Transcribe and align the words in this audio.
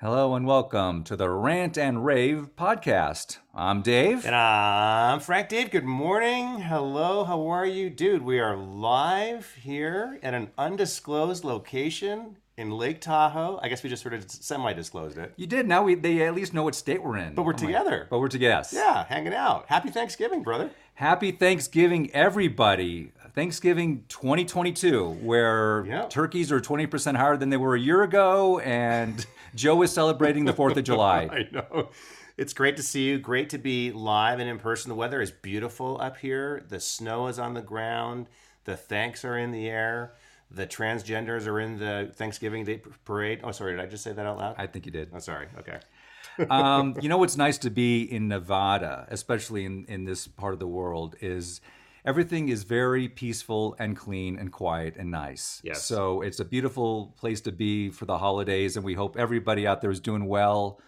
Hello 0.00 0.36
and 0.36 0.46
welcome 0.46 1.02
to 1.04 1.16
the 1.16 1.28
Rant 1.28 1.76
and 1.76 2.04
Rave 2.04 2.50
podcast. 2.56 3.38
I'm 3.52 3.82
Dave. 3.82 4.24
And 4.24 4.34
I'm 4.34 5.18
Frank 5.18 5.48
Dave. 5.48 5.72
Good 5.72 5.84
morning. 5.84 6.60
Hello. 6.60 7.24
How 7.24 7.48
are 7.48 7.66
you? 7.66 7.90
Dude, 7.90 8.22
we 8.22 8.38
are 8.38 8.56
live 8.56 9.52
here 9.60 10.20
at 10.22 10.34
an 10.34 10.50
undisclosed 10.56 11.42
location 11.44 12.36
in 12.56 12.70
Lake 12.70 13.00
Tahoe. 13.00 13.58
I 13.60 13.68
guess 13.68 13.82
we 13.82 13.90
just 13.90 14.02
sort 14.02 14.14
of 14.14 14.30
semi 14.30 14.72
disclosed 14.72 15.18
it. 15.18 15.32
You 15.36 15.48
did. 15.48 15.66
Now 15.66 15.82
we 15.82 15.96
they 15.96 16.22
at 16.22 16.34
least 16.34 16.54
know 16.54 16.62
what 16.62 16.76
state 16.76 17.02
we're 17.02 17.16
in. 17.16 17.34
But 17.34 17.42
we're 17.42 17.54
Oh 17.54 17.62
my- 17.62 17.66
together. 17.66 18.06
But 18.08 18.20
we're 18.20 18.28
together. 18.28 18.68
Yeah, 18.72 19.04
hanging 19.04 19.34
out. 19.34 19.64
Happy 19.66 19.90
Thanksgiving, 19.90 20.44
brother. 20.44 20.70
Happy 20.94 21.32
Thanksgiving, 21.32 22.10
everybody. 22.14 23.10
Thanksgiving 23.34 24.04
2022, 24.08 25.08
where 25.22 25.84
Yeah. 25.86 26.06
turkeys 26.08 26.50
are 26.52 26.60
20% 26.60 27.16
higher 27.16 27.36
than 27.36 27.50
they 27.50 27.56
were 27.56 27.74
a 27.76 27.80
year 27.80 28.02
ago, 28.02 28.58
and 28.60 29.24
Joe 29.58 29.82
is 29.82 29.92
celebrating 29.92 30.44
the 30.44 30.52
4th 30.52 30.76
of 30.76 30.84
July. 30.92 31.28
I 31.30 31.48
know. 31.52 31.90
It's 32.36 32.52
great 32.52 32.76
to 32.76 32.82
see 32.82 33.08
you. 33.08 33.18
Great 33.18 33.50
to 33.50 33.58
be 33.58 33.90
live 33.90 34.38
and 34.38 34.48
in 34.48 34.60
person. 34.60 34.88
The 34.88 34.94
weather 34.94 35.20
is 35.20 35.32
beautiful 35.32 36.00
up 36.00 36.18
here. 36.18 36.64
The 36.68 36.78
snow 36.78 37.26
is 37.26 37.40
on 37.40 37.54
the 37.54 37.60
ground. 37.60 38.28
The 38.64 38.76
thanks 38.76 39.24
are 39.24 39.36
in 39.36 39.50
the 39.50 39.68
air. 39.68 40.14
The 40.50 40.64
transgenders 40.64 41.48
are 41.48 41.58
in 41.58 41.76
the 41.78 42.12
Thanksgiving 42.14 42.64
Day 42.64 42.80
parade. 43.04 43.40
Oh, 43.42 43.50
sorry. 43.50 43.72
Did 43.72 43.80
I 43.80 43.86
just 43.86 44.04
say 44.04 44.12
that 44.12 44.24
out 44.24 44.38
loud? 44.38 44.54
I 44.56 44.68
think 44.68 44.86
you 44.86 44.92
did. 44.92 45.08
I'm 45.10 45.16
oh, 45.16 45.20
sorry. 45.20 45.48
Okay. 45.58 45.78
um, 46.50 46.96
you 47.00 47.08
know 47.08 47.18
what's 47.18 47.36
nice 47.36 47.58
to 47.58 47.70
be 47.70 48.02
in 48.02 48.28
Nevada, 48.34 49.08
especially 49.10 49.64
in, 49.64 49.84
in 49.86 50.04
this 50.04 50.28
part 50.28 50.52
of 50.52 50.60
the 50.60 50.68
world, 50.68 51.16
is 51.20 51.60
everything 52.08 52.48
is 52.48 52.62
very 52.62 53.06
peaceful 53.06 53.76
and 53.78 53.94
clean 53.94 54.38
and 54.38 54.50
quiet 54.50 54.96
and 54.96 55.10
nice. 55.10 55.60
Yes. 55.62 55.84
So 55.84 56.22
it's 56.22 56.40
a 56.40 56.44
beautiful 56.44 57.14
place 57.18 57.42
to 57.42 57.52
be 57.52 57.90
for 57.90 58.06
the 58.06 58.16
holidays, 58.16 58.76
and 58.76 58.84
we 58.84 58.94
hope 58.94 59.18
everybody 59.18 59.66
out 59.66 59.82
there 59.82 59.90
is 59.90 60.00
doing 60.00 60.24
well 60.24 60.80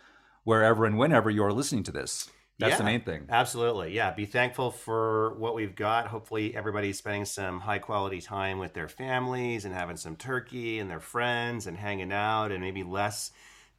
wherever 0.45 0.87
and 0.87 0.97
whenever 0.97 1.29
you're 1.29 1.53
listening 1.53 1.83
to 1.85 1.93
this. 1.93 2.31
That's 2.59 2.79
the 2.79 2.85
main 2.85 3.03
thing. 3.03 3.27
Absolutely. 3.31 3.95
Yeah. 3.95 4.13
Be 4.13 4.27
thankful 4.27 4.71
for 4.71 5.35
what 5.39 5.55
we've 5.55 5.75
got. 5.75 6.07
Hopefully, 6.07 6.55
everybody's 6.55 6.99
spending 6.99 7.25
some 7.27 7.61
high 7.61 7.79
quality 7.79 8.21
time 8.21 8.59
with 8.59 8.73
their 8.75 8.89
families 8.89 9.67
and 9.67 9.75
having 9.75 9.97
some 9.97 10.17
turkey 10.17 10.79
and 10.79 10.91
their 10.91 11.01
friends 11.01 11.67
and 11.67 11.77
hanging 11.77 12.13
out 12.13 12.51
and 12.51 12.61
maybe 12.63 12.83
less 12.83 13.31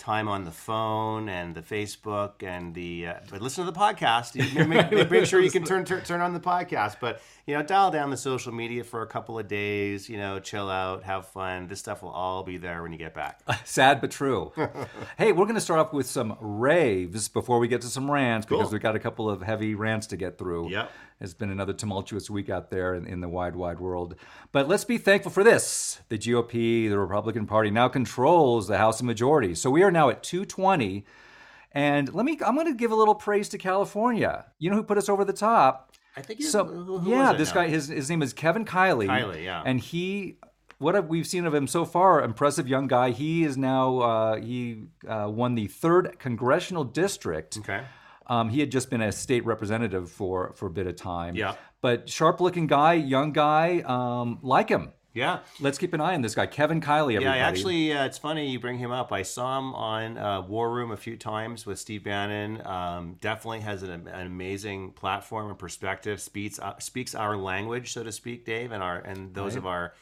time 0.01 0.27
on 0.27 0.43
the 0.45 0.51
phone 0.51 1.29
and 1.29 1.53
the 1.53 1.61
Facebook 1.61 2.41
and 2.41 2.73
the. 2.73 3.07
Uh, 3.07 3.13
but 3.29 3.39
listen 3.41 3.63
to 3.65 3.71
the 3.71 3.77
podcast. 3.77 4.35
You- 4.35 4.65
Make, 4.71 4.91
make, 4.91 5.11
make 5.11 5.25
sure 5.25 5.39
you 5.39 5.51
can 5.51 5.63
turn, 5.63 5.85
turn 5.85 6.01
turn 6.03 6.21
on 6.21 6.33
the 6.33 6.39
podcast. 6.39 6.97
But 6.99 7.21
you 7.45 7.55
know, 7.55 7.61
dial 7.63 7.91
down 7.91 8.09
the 8.09 8.17
social 8.17 8.51
media 8.51 8.83
for 8.83 9.01
a 9.03 9.07
couple 9.07 9.37
of 9.37 9.47
days. 9.47 10.09
You 10.09 10.17
know, 10.17 10.39
chill 10.39 10.69
out, 10.69 11.03
have 11.03 11.27
fun. 11.27 11.67
This 11.67 11.79
stuff 11.79 12.01
will 12.01 12.09
all 12.09 12.43
be 12.43 12.57
there 12.57 12.81
when 12.81 12.91
you 12.91 12.97
get 12.97 13.13
back. 13.13 13.41
Sad 13.65 14.01
but 14.01 14.11
true. 14.11 14.51
hey, 15.17 15.31
we're 15.31 15.45
going 15.45 15.55
to 15.55 15.61
start 15.61 15.79
off 15.79 15.93
with 15.93 16.07
some 16.07 16.35
raves 16.39 17.27
before 17.29 17.59
we 17.59 17.67
get 17.67 17.81
to 17.81 17.87
some 17.87 18.09
rants 18.09 18.45
because 18.47 18.71
we've 18.71 18.81
got 18.81 18.95
a 18.95 18.99
couple 18.99 19.29
of 19.29 19.41
heavy 19.41 19.75
rants 19.75 20.07
to 20.07 20.17
get 20.17 20.37
through. 20.37 20.69
Yep. 20.71 20.91
It's 21.19 21.35
been 21.35 21.51
another 21.51 21.73
tumultuous 21.73 22.31
week 22.31 22.49
out 22.49 22.71
there 22.71 22.95
in, 22.95 23.05
in 23.05 23.21
the 23.21 23.29
wide, 23.29 23.55
wide 23.55 23.79
world. 23.79 24.15
But 24.51 24.67
let's 24.67 24.85
be 24.85 24.97
thankful 24.97 25.31
for 25.31 25.43
this. 25.43 26.01
The 26.09 26.17
GOP, 26.17 26.89
the 26.89 26.97
Republican 26.97 27.45
Party, 27.45 27.69
now 27.69 27.89
controls 27.89 28.67
the 28.67 28.79
House 28.79 28.99
of 29.01 29.05
Majority. 29.05 29.53
So 29.53 29.69
we 29.69 29.83
are 29.83 29.90
now 29.91 30.09
at 30.09 30.23
220. 30.23 31.05
And 31.73 32.13
let 32.13 32.25
me, 32.25 32.37
I'm 32.45 32.55
going 32.55 32.67
to 32.67 32.73
give 32.73 32.91
a 32.91 32.95
little 32.95 33.15
praise 33.15 33.47
to 33.49 33.57
California. 33.57 34.45
You 34.59 34.69
know 34.69 34.75
who 34.75 34.83
put 34.83 34.97
us 34.97 35.07
over 35.07 35.23
the 35.23 35.33
top? 35.33 35.95
I 36.17 36.21
think. 36.21 36.41
So 36.43 36.65
who- 36.65 36.97
who 36.99 37.11
yeah, 37.11 37.33
this 37.33 37.49
now? 37.49 37.61
guy, 37.61 37.67
his 37.69 37.87
his 37.87 38.09
name 38.09 38.21
is 38.21 38.33
Kevin 38.33 38.65
Kiley. 38.65 39.07
Kiley, 39.07 39.45
yeah. 39.45 39.63
And 39.65 39.79
he, 39.79 40.37
what 40.79 40.95
have, 40.95 41.07
we've 41.07 41.25
seen 41.27 41.45
of 41.45 41.53
him 41.53 41.67
so 41.67 41.85
far, 41.85 42.21
impressive 42.21 42.67
young 42.67 42.87
guy. 42.87 43.11
He 43.11 43.45
is 43.45 43.55
now 43.55 43.99
uh, 43.99 44.35
he 44.41 44.83
uh, 45.07 45.29
won 45.31 45.55
the 45.55 45.67
third 45.67 46.19
congressional 46.19 46.83
district. 46.83 47.57
Okay. 47.59 47.83
Um, 48.27 48.49
he 48.49 48.59
had 48.59 48.71
just 48.71 48.89
been 48.89 49.01
a 49.01 49.11
state 49.13 49.45
representative 49.45 50.11
for 50.11 50.51
for 50.53 50.65
a 50.65 50.69
bit 50.69 50.87
of 50.87 50.97
time. 50.97 51.35
Yeah. 51.35 51.55
But 51.81 52.09
sharp 52.09 52.41
looking 52.41 52.67
guy, 52.67 52.93
young 52.93 53.31
guy, 53.31 53.79
um, 53.85 54.39
like 54.41 54.67
him. 54.69 54.91
Yeah. 55.13 55.39
Let's 55.59 55.77
keep 55.77 55.93
an 55.93 56.01
eye 56.01 56.13
on 56.13 56.21
this 56.21 56.35
guy, 56.35 56.45
Kevin 56.45 56.79
Kiley. 56.81 57.15
Everybody. 57.15 57.23
Yeah, 57.23 57.33
I 57.33 57.37
actually, 57.37 57.93
uh, 57.93 58.05
it's 58.05 58.17
funny 58.17 58.49
you 58.49 58.59
bring 58.59 58.77
him 58.77 58.91
up. 58.91 59.11
I 59.11 59.23
saw 59.23 59.59
him 59.59 59.73
on 59.75 60.17
uh, 60.17 60.41
War 60.41 60.71
Room 60.71 60.91
a 60.91 60.97
few 60.97 61.17
times 61.17 61.65
with 61.65 61.79
Steve 61.79 62.03
Bannon. 62.03 62.65
Um, 62.65 63.17
definitely 63.19 63.61
has 63.61 63.83
an, 63.83 64.07
an 64.07 64.27
amazing 64.27 64.91
platform 64.91 65.49
and 65.49 65.59
perspective. 65.59 66.21
Speaks 66.21 66.59
uh, 66.59 66.77
speaks 66.79 67.13
our 67.13 67.35
language, 67.35 67.93
so 67.93 68.03
to 68.03 68.11
speak, 68.11 68.45
Dave, 68.45 68.71
and 68.71 68.81
our 68.81 68.97
and 68.99 69.33
those 69.33 69.55
of 69.55 69.65
our 69.65 69.93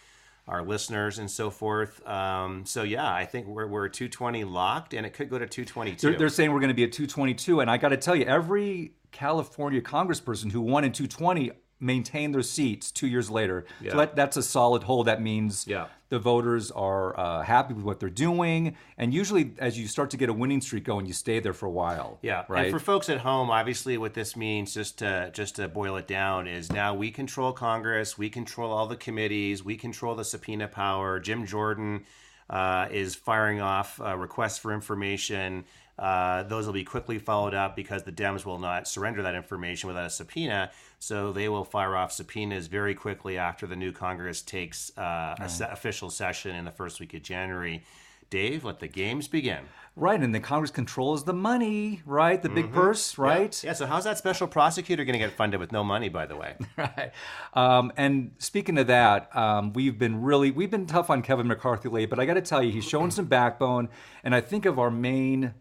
our 0.48 0.64
listeners 0.64 1.20
and 1.20 1.30
so 1.30 1.50
forth. 1.50 2.06
Um, 2.08 2.66
so 2.66 2.84
yeah, 2.84 3.12
I 3.12 3.26
think 3.26 3.48
we're 3.48 3.68
we're 3.68 3.88
220 3.88 4.44
locked, 4.44 4.94
and 4.94 5.06
it 5.06 5.14
could 5.14 5.30
go 5.30 5.40
to 5.40 5.48
222. 5.48 6.08
They're, 6.10 6.18
they're 6.18 6.30
saying 6.30 6.52
we're 6.52 6.60
going 6.60 6.70
to 6.70 6.76
be 6.76 6.84
at 6.84 6.92
222, 6.92 7.62
and 7.62 7.70
I 7.70 7.78
got 7.78 7.90
to 7.90 7.98
tell 7.98 8.16
you, 8.16 8.26
every 8.26 8.94
California 9.12 9.82
Congressperson 9.82 10.52
who 10.52 10.62
won 10.62 10.84
in 10.84 10.92
220 10.92 11.52
maintained 11.80 12.34
their 12.34 12.42
seats 12.42 12.92
two 12.92 13.08
years 13.08 13.30
later. 13.30 13.66
Yeah. 13.82 13.92
So 13.92 13.98
that, 13.98 14.16
that's 14.16 14.38
a 14.38 14.44
solid 14.44 14.84
hold. 14.84 15.08
That 15.08 15.22
means 15.22 15.66
Yeah. 15.68 15.88
the 16.10 16.20
voters 16.20 16.72
are 16.72 17.18
uh, 17.20 17.44
happy 17.44 17.74
with 17.74 17.86
what 17.86 18.00
they're 18.00 18.10
doing, 18.10 18.76
and 18.98 19.14
usually, 19.14 19.54
as 19.60 19.78
you 19.80 19.88
start 19.88 20.10
to 20.10 20.18
get 20.18 20.28
a 20.30 20.34
winning 20.34 20.60
streak 20.62 20.84
going, 20.84 21.06
you 21.06 21.14
stay 21.14 21.40
there 21.40 21.54
for 21.54 21.68
a 21.68 21.72
while. 21.72 22.20
Yeah, 22.22 22.44
right. 22.50 22.66
And 22.66 22.74
for 22.74 22.80
folks 22.80 23.10
at 23.10 23.20
home, 23.20 23.50
obviously, 23.50 23.98
what 23.98 24.14
this 24.14 24.36
means, 24.36 24.74
just 24.74 25.00
to 25.00 25.30
just 25.34 25.56
to 25.58 25.68
boil 25.68 25.96
it 25.98 26.08
down, 26.08 26.48
is 26.48 26.72
now 26.72 26.94
we 26.96 27.12
control 27.12 27.54
Congress, 27.54 28.18
we 28.18 28.30
control 28.30 28.72
all 28.72 28.88
the 28.88 28.98
committees, 28.98 29.64
we 29.64 29.78
control 29.78 30.16
the 30.16 30.26
subpoena 30.26 30.68
power. 30.68 31.20
Jim 31.20 31.46
Jordan 31.46 32.04
uh, 32.50 32.88
is 32.92 33.16
firing 33.16 33.62
off 33.62 34.02
uh, 34.02 34.18
requests 34.18 34.58
for 34.58 34.74
information. 34.74 35.64
Uh, 35.98 36.44
those 36.44 36.66
will 36.66 36.74
be 36.74 36.86
quickly 36.86 37.20
followed 37.20 37.54
up 37.54 37.76
because 37.76 38.04
the 38.04 38.12
Dems 38.12 38.46
will 38.46 38.58
not 38.58 38.88
surrender 38.88 39.22
that 39.24 39.36
information 39.36 39.88
without 39.88 40.06
a 40.06 40.10
subpoena. 40.10 40.72
So 41.00 41.32
they 41.32 41.48
will 41.50 41.64
fire 41.64 41.96
off 41.96 42.12
subpoenas 42.12 42.68
very 42.68 42.94
quickly 42.94 43.38
after 43.38 43.66
the 43.66 43.76
new 43.76 43.92
Congress 43.92 44.42
takes 44.42 44.92
uh, 44.98 45.36
a 45.40 45.48
se- 45.48 45.70
official 45.72 46.10
session 46.10 46.56
in 46.56 46.66
the 46.66 46.72
first 46.72 47.00
week 47.00 47.14
of 47.14 47.22
January. 47.24 47.84
Dave, 48.30 48.64
let 48.64 48.80
the 48.80 48.88
games 48.88 49.28
begin. 49.28 49.64
right, 49.96 50.22
and 50.22 50.36
the 50.36 50.40
Congress 50.40 50.70
controls 50.70 51.24
the 51.24 51.34
money, 51.34 52.02
right? 52.06 52.40
The 52.44 52.50
big 52.50 52.72
purse, 52.72 53.18
right? 53.18 53.50
Mm-hmm. 53.50 53.68
Yeah, 53.68 53.74
so 53.74 53.88
how's 53.88 54.04
that 54.04 54.20
special 54.20 54.46
prosecutor 54.48 55.04
going 55.04 55.14
to 55.14 55.20
get 55.20 55.32
funded 55.32 55.60
with 55.60 55.72
no 55.72 55.84
money, 55.84 56.10
by 56.10 56.26
the 56.28 56.36
way? 56.36 56.56
Right. 56.78 57.12
Um, 57.56 57.92
and 57.98 58.32
speaking 58.38 58.78
of 58.78 58.86
that, 58.88 59.36
um, 59.36 59.74
we've 59.74 59.98
been 59.98 60.22
really 60.22 60.52
we've 60.52 60.70
been 60.70 60.86
tough 60.86 61.10
on 61.10 61.24
Kevin 61.24 61.48
McCarthy 61.48 61.90
lately, 61.90 62.06
but 62.06 62.20
I 62.20 62.26
got 62.26 62.36
to 62.36 62.42
tell 62.42 62.62
you, 62.62 62.72
he's 62.72 62.88
shown 62.88 63.10
some 63.10 63.26
backbone. 63.26 63.90
And 64.24 64.36
I 64.36 64.42
think 64.42 64.66
of 64.68 64.78
our 64.78 64.92
main 64.92 65.56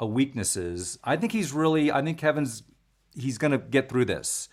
uh, 0.00 0.06
weaknesses. 0.06 0.98
I 1.04 1.16
think 1.16 1.32
he's 1.32 1.52
really. 1.52 1.92
I 1.92 2.00
think 2.02 2.16
Kevin's 2.16 2.62
he's 3.14 3.36
going 3.38 3.52
to 3.52 3.58
get 3.58 3.88
through 3.90 4.06
this. 4.06 4.48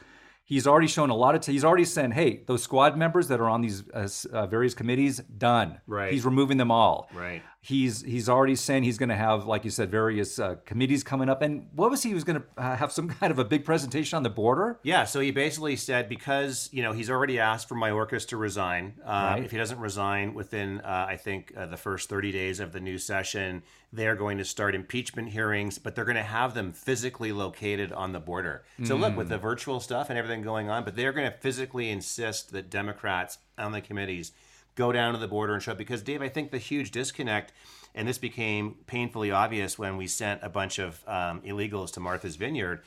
He's 0.51 0.67
already 0.67 0.87
shown 0.87 1.09
a 1.11 1.15
lot 1.15 1.33
of. 1.33 1.39
T- 1.39 1.53
he's 1.53 1.63
already 1.63 1.85
said, 1.85 2.11
"Hey, 2.11 2.43
those 2.45 2.61
squad 2.61 2.97
members 2.97 3.29
that 3.29 3.39
are 3.39 3.47
on 3.47 3.61
these 3.61 3.89
uh, 3.93 4.09
uh, 4.33 4.47
various 4.47 4.73
committees, 4.73 5.19
done. 5.19 5.79
Right. 5.87 6.11
He's 6.11 6.25
removing 6.25 6.57
them 6.57 6.71
all. 6.71 7.09
Right. 7.13 7.41
He's 7.63 8.01
he's 8.01 8.27
already 8.27 8.55
saying 8.55 8.83
he's 8.83 8.97
going 8.97 9.09
to 9.09 9.15
have, 9.15 9.45
like 9.45 9.63
you 9.63 9.69
said, 9.69 9.91
various 9.91 10.39
uh, 10.39 10.55
committees 10.65 11.03
coming 11.03 11.29
up. 11.29 11.43
And 11.43 11.67
what 11.75 11.91
was 11.91 12.01
he, 12.01 12.09
he 12.09 12.15
was 12.15 12.23
going 12.23 12.41
to 12.41 12.45
uh, 12.57 12.75
have 12.75 12.91
some 12.91 13.07
kind 13.19 13.29
of 13.29 13.37
a 13.37 13.45
big 13.45 13.63
presentation 13.63 14.17
on 14.17 14.23
the 14.23 14.31
border? 14.31 14.79
Yeah, 14.81 15.03
so 15.05 15.19
he 15.19 15.29
basically 15.29 15.75
said 15.75 16.09
because 16.09 16.69
you 16.71 16.81
know 16.81 16.91
he's 16.91 17.11
already 17.11 17.37
asked 17.37 17.69
for 17.69 17.75
Mayorkas 17.75 18.27
to 18.29 18.37
resign. 18.37 18.93
Uh, 19.05 19.09
Right. 19.31 19.43
If 19.43 19.51
he 19.51 19.57
doesn't 19.57 19.79
resign 19.79 20.33
within, 20.33 20.81
uh, 20.81 21.05
I 21.07 21.15
think, 21.17 21.53
uh, 21.55 21.67
the 21.67 21.77
first 21.77 22.09
30 22.09 22.31
days 22.31 22.59
of 22.59 22.71
the 22.71 22.79
new 22.79 22.97
session, 22.97 23.61
they're 23.93 24.15
going 24.15 24.39
to 24.39 24.45
start 24.45 24.73
impeachment 24.73 25.29
hearings, 25.29 25.77
but 25.77 25.93
they're 25.95 26.05
going 26.05 26.15
to 26.17 26.23
have 26.23 26.53
them 26.55 26.73
physically 26.73 27.31
located 27.31 27.91
on 27.93 28.11
the 28.11 28.19
border. 28.19 28.63
So 28.83 28.95
look, 28.95 29.15
with 29.15 29.29
the 29.29 29.37
virtual 29.37 29.79
stuff 29.79 30.09
and 30.09 30.17
everything 30.17 30.41
going 30.41 30.69
on, 30.69 30.83
but 30.83 30.95
they're 30.95 31.13
going 31.13 31.29
to 31.31 31.37
physically 31.37 31.91
insist 31.91 32.51
that 32.53 32.71
Democrats 32.71 33.37
on 33.57 33.71
the 33.71 33.81
committees 33.81 34.31
go 34.75 34.91
down 34.91 35.13
to 35.13 35.19
the 35.19 35.27
border 35.27 35.53
and 35.53 35.61
show 35.61 35.73
up. 35.73 35.77
Because 35.77 36.01
Dave, 36.01 36.21
I 36.21 36.29
think 36.29 36.51
the 36.51 36.57
huge 36.57 36.91
disconnect, 36.91 37.53
and 37.93 38.07
this 38.07 38.17
became 38.17 38.75
painfully 38.87 39.31
obvious 39.31 39.77
when 39.77 39.97
we 39.97 40.07
sent 40.07 40.41
a 40.43 40.49
bunch 40.49 40.79
of 40.79 41.03
um, 41.07 41.41
illegals 41.41 41.91
to 41.93 41.99
Martha's 41.99 42.35
Vineyard 42.35 42.81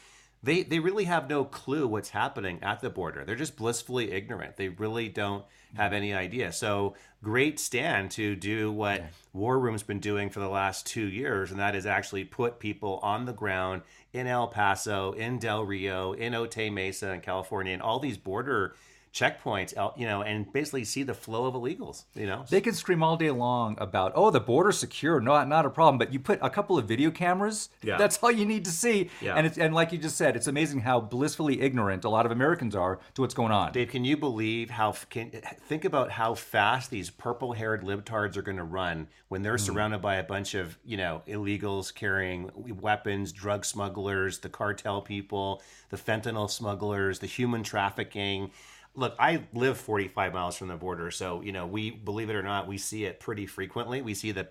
they 0.44 0.62
they 0.62 0.78
really 0.78 1.04
have 1.04 1.28
no 1.28 1.44
clue 1.44 1.88
what's 1.88 2.10
happening 2.10 2.58
at 2.62 2.80
the 2.80 2.90
border. 2.90 3.24
They're 3.24 3.34
just 3.34 3.56
blissfully 3.56 4.12
ignorant. 4.12 4.56
They 4.56 4.68
really 4.68 5.08
don't 5.08 5.44
have 5.74 5.92
any 5.92 6.12
idea. 6.12 6.52
So 6.52 6.94
great 7.22 7.58
stand 7.58 8.10
to 8.12 8.36
do 8.36 8.70
what 8.70 9.02
War 9.32 9.58
Room's 9.58 9.82
been 9.82 10.00
doing 10.00 10.28
for 10.30 10.40
the 10.40 10.48
last 10.48 10.86
two 10.86 11.06
years, 11.06 11.50
and 11.50 11.58
that 11.58 11.74
is 11.74 11.86
actually 11.86 12.24
put 12.24 12.58
people 12.58 13.00
on 13.02 13.24
the 13.24 13.32
ground 13.32 13.82
in 14.12 14.26
El 14.26 14.46
Paso, 14.48 15.12
in 15.12 15.38
Del 15.38 15.64
Rio, 15.64 16.12
in 16.12 16.34
Otay 16.34 16.72
Mesa, 16.72 17.12
in 17.12 17.20
California, 17.20 17.72
and 17.72 17.82
all 17.82 17.98
these 17.98 18.18
border 18.18 18.76
checkpoints, 19.14 19.72
you 19.96 20.06
know, 20.06 20.22
and 20.22 20.52
basically 20.52 20.84
see 20.84 21.04
the 21.04 21.14
flow 21.14 21.46
of 21.46 21.54
illegals. 21.54 22.02
You 22.14 22.26
know, 22.26 22.44
They 22.50 22.60
can 22.60 22.74
scream 22.74 23.02
all 23.02 23.16
day 23.16 23.30
long 23.30 23.76
about, 23.80 24.12
oh, 24.16 24.30
the 24.30 24.40
border's 24.40 24.78
secure, 24.78 25.20
not 25.20 25.48
not 25.48 25.64
a 25.64 25.70
problem. 25.70 25.98
But 25.98 26.12
you 26.12 26.18
put 26.18 26.40
a 26.42 26.50
couple 26.50 26.76
of 26.76 26.86
video 26.86 27.12
cameras, 27.12 27.68
Yeah. 27.82 27.96
that's 27.96 28.18
all 28.22 28.32
you 28.32 28.44
need 28.44 28.64
to 28.64 28.72
see. 28.72 29.10
Yeah. 29.20 29.36
And 29.36 29.46
it's, 29.46 29.56
and 29.56 29.72
like 29.72 29.92
you 29.92 29.98
just 29.98 30.16
said, 30.16 30.34
it's 30.34 30.48
amazing 30.48 30.80
how 30.80 31.00
blissfully 31.00 31.60
ignorant 31.60 32.04
a 32.04 32.08
lot 32.08 32.26
of 32.26 32.32
Americans 32.32 32.74
are 32.74 32.98
to 33.14 33.22
what's 33.22 33.34
going 33.34 33.52
on. 33.52 33.72
Dave, 33.72 33.90
can 33.90 34.04
you 34.04 34.16
believe 34.16 34.70
how? 34.70 34.94
Can 35.10 35.30
think 35.68 35.84
about 35.84 36.10
how 36.10 36.34
fast 36.34 36.90
these 36.90 37.08
purple-haired 37.10 37.82
libtards 37.82 38.36
are 38.36 38.42
going 38.42 38.56
to 38.58 38.64
run 38.64 39.06
when 39.28 39.42
they're 39.42 39.54
mm-hmm. 39.54 39.64
surrounded 39.64 40.02
by 40.02 40.16
a 40.16 40.24
bunch 40.24 40.54
of 40.54 40.76
you 40.84 40.96
know 40.96 41.22
illegals 41.28 41.94
carrying 41.94 42.50
weapons, 42.80 43.30
drug 43.30 43.64
smugglers, 43.64 44.40
the 44.40 44.48
cartel 44.48 45.00
people, 45.00 45.62
the 45.90 45.96
fentanyl 45.96 46.50
smugglers, 46.50 47.20
the 47.20 47.26
human 47.26 47.62
trafficking. 47.62 48.50
Look, 48.96 49.16
I 49.18 49.44
live 49.52 49.78
45 49.78 50.32
miles 50.32 50.56
from 50.56 50.68
the 50.68 50.76
border, 50.76 51.10
so 51.10 51.40
you 51.40 51.52
know 51.52 51.66
we 51.66 51.90
believe 51.90 52.30
it 52.30 52.36
or 52.36 52.42
not, 52.42 52.68
we 52.68 52.78
see 52.78 53.04
it 53.04 53.20
pretty 53.20 53.46
frequently. 53.46 54.02
We 54.02 54.14
see 54.14 54.32
the 54.32 54.48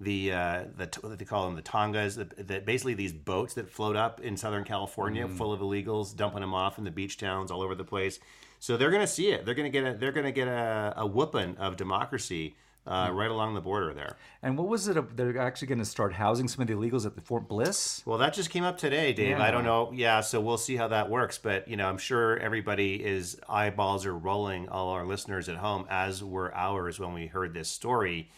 the 0.00 0.32
uh, 0.32 0.64
the 0.76 0.88
what 1.00 1.18
they 1.18 1.24
call 1.24 1.46
them 1.46 1.56
the 1.56 1.62
tongas, 1.62 2.16
the, 2.16 2.42
the, 2.42 2.60
basically 2.60 2.94
these 2.94 3.12
boats 3.12 3.54
that 3.54 3.70
float 3.70 3.96
up 3.96 4.20
in 4.20 4.36
Southern 4.36 4.64
California, 4.64 5.26
full 5.28 5.52
of 5.52 5.60
illegals, 5.60 6.14
dumping 6.14 6.40
them 6.40 6.54
off 6.54 6.78
in 6.78 6.84
the 6.84 6.90
beach 6.90 7.16
towns 7.16 7.50
all 7.50 7.62
over 7.62 7.74
the 7.74 7.84
place. 7.84 8.18
So 8.58 8.76
they're 8.76 8.90
going 8.90 9.02
to 9.02 9.06
see 9.06 9.30
it. 9.30 9.44
They're 9.46 9.54
going 9.54 9.70
to 9.70 9.80
get 9.80 9.86
a 9.86 9.96
they're 9.96 10.12
going 10.12 10.26
to 10.26 10.32
get 10.32 10.48
a, 10.48 10.94
a 10.98 11.06
whooping 11.06 11.56
of 11.56 11.76
democracy 11.76 12.56
uh, 12.86 13.10
right 13.12 13.30
along 13.30 13.54
the 13.54 13.60
border 13.60 13.92
there. 13.92 14.16
And 14.42 14.56
what 14.56 14.68
was 14.68 14.86
it? 14.86 15.16
They're 15.16 15.38
actually 15.38 15.68
going 15.68 15.78
to 15.78 15.84
start 15.84 16.14
housing 16.14 16.46
some 16.46 16.62
of 16.62 16.68
the 16.68 16.74
illegals 16.74 17.04
at 17.04 17.14
the 17.14 17.20
Fort 17.20 17.48
Bliss. 17.48 18.02
Well, 18.04 18.18
that 18.18 18.32
just 18.32 18.50
came 18.50 18.64
up 18.64 18.78
today, 18.78 19.12
Dave. 19.12 19.38
I 19.38 19.50
don't 19.50 19.64
know. 19.64 19.90
Yeah, 19.92 20.20
so 20.20 20.40
we'll 20.40 20.58
see 20.58 20.76
how 20.76 20.88
that 20.88 21.10
works. 21.10 21.38
But 21.38 21.66
you 21.68 21.76
know, 21.76 21.88
I'm 21.88 21.98
sure 21.98 22.38
everybody 22.38 23.04
is 23.04 23.40
eyeballs 23.48 24.06
are 24.06 24.16
rolling. 24.16 24.68
All 24.68 24.90
our 24.90 25.04
listeners 25.04 25.48
at 25.48 25.56
home, 25.56 25.86
as 25.90 26.22
were 26.22 26.54
ours 26.54 27.00
when 27.00 27.12
we 27.12 27.26
heard 27.26 27.54
this 27.54 27.68
story. 27.68 28.30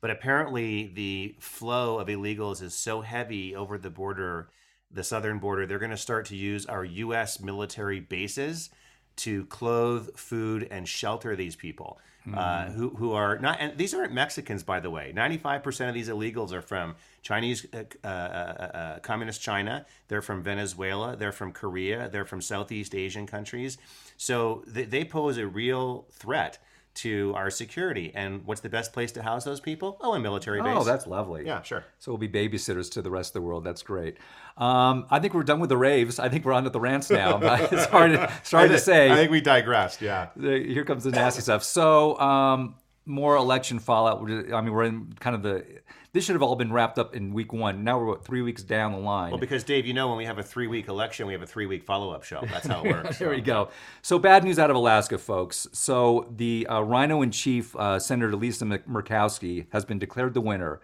But 0.00 0.10
apparently, 0.10 0.90
the 0.92 1.36
flow 1.38 1.98
of 2.00 2.08
illegals 2.08 2.60
is 2.60 2.74
so 2.74 3.02
heavy 3.02 3.54
over 3.54 3.78
the 3.78 3.90
border, 3.90 4.48
the 4.90 5.04
southern 5.04 5.38
border. 5.38 5.64
They're 5.64 5.78
going 5.78 5.92
to 5.92 5.96
start 5.96 6.26
to 6.26 6.36
use 6.36 6.66
our 6.66 6.84
U.S. 6.84 7.38
military 7.40 8.00
bases 8.00 8.70
to 9.16 9.44
clothe, 9.46 10.16
food, 10.16 10.68
and 10.70 10.88
shelter 10.88 11.36
these 11.36 11.56
people 11.56 11.98
uh, 12.34 12.70
who 12.70 12.90
who 12.90 13.12
are 13.12 13.38
not. 13.38 13.58
And 13.60 13.76
these 13.76 13.94
aren't 13.94 14.12
Mexicans, 14.12 14.62
by 14.62 14.80
the 14.80 14.90
way. 14.90 15.12
Ninety 15.14 15.38
five 15.38 15.62
percent 15.62 15.88
of 15.88 15.94
these 15.94 16.08
illegals 16.08 16.52
are 16.52 16.62
from 16.62 16.94
Chinese, 17.22 17.66
uh, 17.74 17.84
uh, 18.04 18.06
uh, 18.06 18.10
uh, 18.10 18.98
communist 19.00 19.42
China. 19.42 19.86
They're 20.08 20.22
from 20.22 20.42
Venezuela. 20.42 21.16
They're 21.16 21.32
from 21.32 21.52
Korea. 21.52 22.08
They're 22.08 22.24
from 22.24 22.40
Southeast 22.40 22.94
Asian 22.94 23.26
countries. 23.26 23.78
So 24.16 24.62
they, 24.66 24.84
they 24.84 25.04
pose 25.04 25.36
a 25.38 25.46
real 25.46 26.06
threat 26.12 26.58
to 26.94 27.32
our 27.36 27.50
security. 27.50 28.12
And 28.14 28.44
what's 28.44 28.60
the 28.60 28.68
best 28.68 28.92
place 28.92 29.12
to 29.12 29.22
house 29.22 29.44
those 29.44 29.60
people? 29.60 29.96
Oh, 30.00 30.14
a 30.14 30.20
military 30.20 30.60
base. 30.62 30.74
Oh, 30.76 30.84
that's 30.84 31.06
lovely. 31.06 31.46
yeah, 31.46 31.62
sure. 31.62 31.84
So 31.98 32.12
we'll 32.12 32.18
be 32.18 32.28
babysitters 32.28 32.90
to 32.92 33.02
the 33.02 33.10
rest 33.10 33.30
of 33.30 33.34
the 33.34 33.42
world. 33.42 33.64
That's 33.64 33.82
great. 33.82 34.16
Um, 34.56 35.06
I 35.10 35.18
think 35.18 35.32
we're 35.34 35.42
done 35.42 35.60
with 35.60 35.70
the 35.70 35.76
raves. 35.76 36.18
I 36.18 36.28
think 36.28 36.44
we're 36.44 36.52
on 36.52 36.64
to 36.64 36.70
the 36.70 36.80
rants 36.80 37.10
now. 37.10 37.38
But 37.42 37.72
it's 37.72 37.86
hard 37.86 38.12
to, 38.12 38.32
it's 38.40 38.50
hard 38.50 38.70
to 38.70 38.78
say. 38.78 39.10
I 39.10 39.14
think 39.16 39.30
we 39.30 39.40
digressed. 39.40 40.00
Yeah. 40.02 40.28
Here 40.38 40.84
comes 40.84 41.04
the 41.04 41.10
nasty 41.10 41.40
stuff. 41.42 41.62
So, 41.64 42.18
um, 42.20 42.74
more 43.04 43.36
election 43.36 43.78
fallout. 43.78 44.18
I 44.20 44.60
mean, 44.60 44.72
we're 44.72 44.84
in 44.84 45.12
kind 45.20 45.36
of 45.36 45.42
the. 45.42 45.64
This 46.12 46.24
should 46.24 46.34
have 46.34 46.42
all 46.42 46.56
been 46.56 46.72
wrapped 46.72 46.98
up 46.98 47.16
in 47.16 47.32
week 47.32 47.54
one. 47.54 47.84
Now 47.84 47.98
we're 47.98 48.04
what, 48.04 48.24
three 48.24 48.42
weeks 48.42 48.62
down 48.62 48.92
the 48.92 48.98
line. 48.98 49.30
Well, 49.30 49.40
because 49.40 49.64
Dave, 49.64 49.86
you 49.86 49.94
know, 49.94 50.08
when 50.08 50.18
we 50.18 50.26
have 50.26 50.38
a 50.38 50.42
three-week 50.42 50.88
election, 50.88 51.26
we 51.26 51.32
have 51.32 51.40
a 51.40 51.46
three-week 51.46 51.84
follow-up 51.84 52.22
show. 52.22 52.42
That's 52.50 52.66
how 52.66 52.84
it 52.84 52.92
works. 52.92 53.18
there 53.18 53.30
we 53.30 53.40
go. 53.40 53.70
So 54.02 54.18
bad 54.18 54.44
news 54.44 54.58
out 54.58 54.68
of 54.68 54.76
Alaska, 54.76 55.16
folks. 55.16 55.66
So 55.72 56.30
the 56.36 56.66
uh, 56.66 56.80
RINO 56.82 57.22
in 57.22 57.30
Chief, 57.30 57.74
uh, 57.76 57.98
Senator 57.98 58.36
Lisa 58.36 58.66
Murkowski, 58.66 59.68
has 59.72 59.86
been 59.86 59.98
declared 59.98 60.34
the 60.34 60.42
winner 60.42 60.82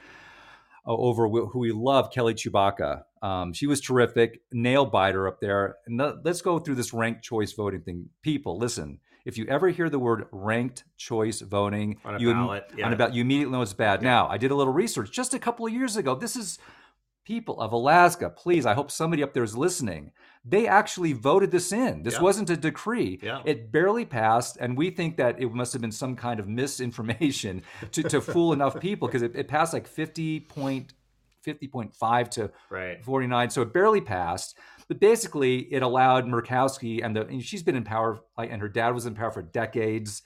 uh, 0.87 0.93
over 0.97 1.29
wh- 1.29 1.51
who 1.53 1.59
we 1.59 1.73
love, 1.73 2.11
Kelly 2.11 2.33
Tshibaka. 2.33 3.03
Um, 3.21 3.53
she 3.53 3.67
was 3.67 3.83
terrific, 3.83 4.41
nail 4.51 4.87
biter 4.87 5.29
up 5.29 5.41
there. 5.43 5.77
And 5.87 5.99
let- 5.99 6.25
let's 6.25 6.41
go 6.41 6.59
through 6.59 6.77
this 6.77 6.95
ranked 6.95 7.23
choice 7.23 7.53
voting 7.53 7.83
thing. 7.83 8.09
People, 8.23 8.57
listen. 8.59 9.01
If 9.29 9.37
you 9.37 9.45
ever 9.47 9.69
hear 9.69 9.91
the 9.91 9.99
word 9.99 10.27
ranked 10.33 10.85
choice 10.97 11.43
voting 11.43 12.01
On 12.03 12.15
a 12.15 12.19
you, 12.19 12.33
ballot, 12.33 12.65
yeah. 12.75 12.91
a 12.91 12.97
ballot, 12.97 13.13
you 13.13 13.21
immediately 13.21 13.53
know 13.53 13.61
it's 13.61 13.75
bad. 13.75 14.01
Now, 14.03 14.27
I 14.27 14.39
did 14.39 14.51
a 14.51 14.55
little 14.55 14.73
research 14.73 15.13
just 15.13 15.35
a 15.35 15.39
couple 15.39 15.67
of 15.67 15.73
years 15.73 15.99
ago. 15.99 16.15
This 16.15 16.35
is 16.35 16.59
people 17.27 17.61
of 17.61 17.73
Alaska. 17.75 18.31
Please, 18.31 18.65
I 18.65 18.73
hope 18.73 18.91
somebody 18.91 19.23
up 19.23 19.35
there 19.35 19.43
is 19.43 19.55
listening. 19.55 20.13
They 20.47 20.67
actually 20.67 21.13
voted 21.13 21.51
this 21.51 21.73
in. 21.73 22.05
This 22.05 22.15
Yeah. 22.15 22.23
wasn't 22.23 22.49
a 22.49 22.57
decree. 22.57 23.19
Yeah. 23.23 23.43
It 23.45 23.71
barely 23.71 24.07
passed, 24.07 24.57
and 24.59 24.79
we 24.79 24.89
think 24.89 25.19
that 25.19 25.39
it 25.39 25.53
must 25.53 25.75
have 25.75 25.83
been 25.83 25.93
some 25.93 26.17
kind 26.17 26.41
of 26.41 26.49
misinformation 26.49 27.63
to, 27.93 28.03
to 28.05 28.23
fool 28.23 28.55
enough 28.55 28.81
people 28.81 29.09
because 29.09 29.21
it, 29.21 29.37
it 29.37 29.47
passed 29.47 29.75
like 29.75 29.87
50 29.87 30.41
point, 30.41 30.95
50.5 31.47 32.31
to 32.31 32.51
Right. 32.71 33.05
49, 33.05 33.51
so 33.51 33.61
it 33.61 33.75
barely 33.75 34.01
passed. 34.01 34.57
But 34.89 35.01
basically, 35.01 35.59
it 35.73 35.83
allowed 35.83 36.27
Murkowski 36.27 37.05
and 37.05 37.15
the 37.15 37.27
and 37.27 37.43
she's 37.45 37.63
been 37.63 37.77
in 37.77 37.85
power, 37.85 38.21
like, 38.39 38.51
and 38.51 38.61
her 38.63 38.69
dad 38.69 38.95
was 38.95 39.05
in 39.07 39.15
power 39.15 39.31
for 39.31 39.43
decades. 39.43 40.23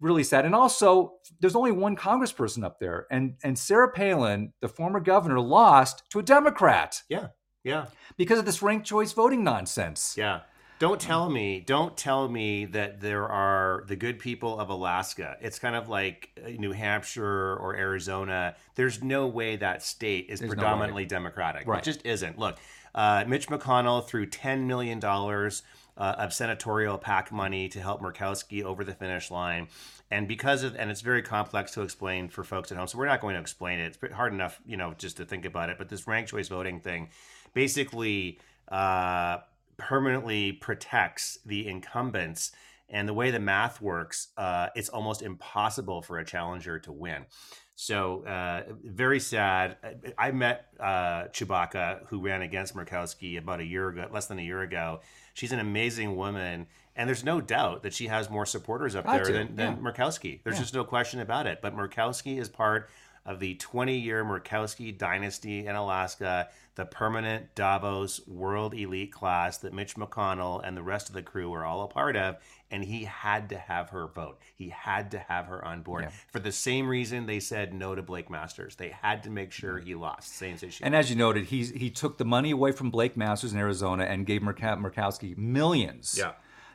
Really 0.00 0.24
sad, 0.24 0.44
and 0.44 0.54
also 0.54 1.14
there's 1.40 1.54
only 1.54 1.70
one 1.70 1.94
Congressperson 1.94 2.64
up 2.64 2.80
there, 2.80 3.06
and 3.10 3.34
and 3.44 3.56
Sarah 3.56 3.92
Palin, 3.92 4.52
the 4.60 4.68
former 4.68 4.98
governor, 4.98 5.38
lost 5.38 6.02
to 6.10 6.18
a 6.18 6.22
Democrat 6.24 7.02
Yeah. 7.08 7.28
Yeah. 7.62 7.86
because 8.16 8.40
of 8.40 8.44
this 8.44 8.62
ranked 8.62 8.84
choice 8.84 9.12
voting 9.12 9.44
nonsense. 9.44 10.16
Yeah. 10.18 10.40
Don't 10.80 11.00
tell 11.00 11.30
me, 11.30 11.60
don't 11.60 11.96
tell 11.96 12.28
me 12.28 12.64
that 12.64 13.00
there 13.00 13.28
are 13.28 13.84
the 13.86 13.94
good 13.94 14.18
people 14.18 14.58
of 14.58 14.68
Alaska. 14.68 15.36
It's 15.40 15.60
kind 15.60 15.76
of 15.76 15.88
like 15.88 16.30
uh, 16.44 16.48
New 16.58 16.72
Hampshire 16.72 17.54
or 17.56 17.76
Arizona. 17.76 18.56
There's 18.74 19.00
no 19.00 19.28
way 19.28 19.54
that 19.54 19.84
state 19.84 20.26
is 20.28 20.40
no 20.40 20.48
way. 20.48 20.54
predominantly 20.56 21.06
Democratic. 21.06 21.68
Right. 21.68 21.78
It 21.78 21.84
just 21.84 22.04
isn't. 22.04 22.36
Look, 22.36 22.56
uh, 22.94 23.24
Mitch 23.26 23.48
McConnell 23.48 24.06
threw 24.06 24.26
$10 24.26 24.64
million 24.64 25.00
uh, 25.04 26.14
of 26.18 26.32
senatorial 26.32 26.98
PAC 26.98 27.32
money 27.32 27.68
to 27.68 27.80
help 27.80 28.00
Murkowski 28.00 28.62
over 28.62 28.84
the 28.84 28.94
finish 28.94 29.30
line. 29.30 29.68
And 30.10 30.28
because 30.28 30.62
of, 30.62 30.76
and 30.76 30.90
it's 30.90 31.00
very 31.00 31.22
complex 31.22 31.72
to 31.72 31.82
explain 31.82 32.28
for 32.28 32.44
folks 32.44 32.70
at 32.70 32.78
home, 32.78 32.86
so 32.86 32.98
we're 32.98 33.06
not 33.06 33.20
going 33.20 33.34
to 33.34 33.40
explain 33.40 33.78
it. 33.78 33.96
It's 34.02 34.14
hard 34.14 34.32
enough, 34.32 34.60
you 34.66 34.76
know, 34.76 34.94
just 34.96 35.16
to 35.18 35.24
think 35.24 35.44
about 35.44 35.70
it. 35.70 35.78
But 35.78 35.88
this 35.88 36.06
ranked 36.06 36.30
choice 36.30 36.48
voting 36.48 36.80
thing 36.80 37.08
basically 37.54 38.38
uh, 38.68 39.38
permanently 39.76 40.52
protects 40.52 41.38
the 41.44 41.66
incumbents. 41.66 42.52
And 42.88 43.08
the 43.08 43.14
way 43.14 43.30
the 43.30 43.40
math 43.40 43.80
works, 43.80 44.28
uh, 44.36 44.68
it's 44.74 44.90
almost 44.90 45.22
impossible 45.22 46.02
for 46.02 46.18
a 46.18 46.24
challenger 46.26 46.78
to 46.80 46.92
win. 46.92 47.24
So 47.74 48.24
uh, 48.24 48.62
very 48.84 49.18
sad. 49.18 49.76
I 50.18 50.30
met 50.30 50.66
uh, 50.78 51.24
Tshibaka, 51.32 52.06
who 52.08 52.20
ran 52.20 52.42
against 52.42 52.76
Murkowski 52.76 53.38
about 53.38 53.60
a 53.60 53.64
year 53.64 53.88
ago, 53.88 54.08
less 54.12 54.26
than 54.26 54.38
a 54.38 54.42
year 54.42 54.60
ago. 54.60 55.00
She's 55.34 55.52
an 55.52 55.58
amazing 55.58 56.16
woman, 56.16 56.66
and 56.94 57.08
there's 57.08 57.24
no 57.24 57.40
doubt 57.40 57.82
that 57.82 57.94
she 57.94 58.08
has 58.08 58.28
more 58.28 58.44
supporters 58.44 58.94
up 58.94 59.04
Got 59.04 59.14
there 59.14 59.24
to, 59.24 59.32
than, 59.32 59.56
than 59.56 59.72
yeah. 59.72 59.90
Murkowski. 59.90 60.40
There's 60.44 60.58
just 60.58 60.74
no 60.74 60.84
question 60.84 61.20
about 61.20 61.46
it. 61.46 61.60
But 61.62 61.74
Murkowski 61.74 62.38
is 62.38 62.48
part 62.48 62.90
of 63.24 63.38
the 63.38 63.54
20-year 63.56 64.24
Murkowski 64.24 64.96
dynasty 64.96 65.66
in 65.66 65.76
Alaska, 65.76 66.48
the 66.74 66.84
permanent 66.84 67.54
Davos 67.54 68.26
world 68.26 68.74
elite 68.74 69.12
class 69.12 69.58
that 69.58 69.72
Mitch 69.72 69.94
McConnell 69.94 70.60
and 70.64 70.76
the 70.76 70.82
rest 70.82 71.08
of 71.08 71.14
the 71.14 71.22
crew 71.22 71.52
are 71.52 71.64
all 71.64 71.82
a 71.82 71.88
part 71.88 72.16
of, 72.16 72.36
and 72.72 72.82
he 72.82 73.04
had 73.04 73.50
to 73.50 73.58
have 73.58 73.90
her 73.90 74.08
vote. 74.08 74.40
He 74.54 74.70
had 74.70 75.10
to 75.12 75.18
have 75.18 75.46
her 75.46 75.64
on 75.64 75.82
board 75.82 76.08
for 76.32 76.40
the 76.40 76.50
same 76.50 76.88
reason 76.88 77.26
they 77.26 77.38
said 77.38 77.72
no 77.74 77.94
to 77.94 78.02
Blake 78.02 78.30
Masters. 78.30 78.76
They 78.76 78.88
had 78.88 79.22
to 79.24 79.30
make 79.30 79.52
sure 79.52 79.78
he 79.78 79.94
lost. 79.94 80.34
Same 80.34 80.56
issue. 80.60 80.82
And 80.82 80.96
as 80.96 81.10
you 81.10 81.16
noted, 81.16 81.46
he 81.46 81.64
he 81.64 81.90
took 81.90 82.18
the 82.18 82.24
money 82.24 82.50
away 82.50 82.72
from 82.72 82.90
Blake 82.90 83.16
Masters 83.16 83.52
in 83.52 83.58
Arizona 83.58 84.04
and 84.04 84.26
gave 84.26 84.40
Murkowski 84.40 85.36
millions 85.36 86.16
Yeah. 86.18 86.32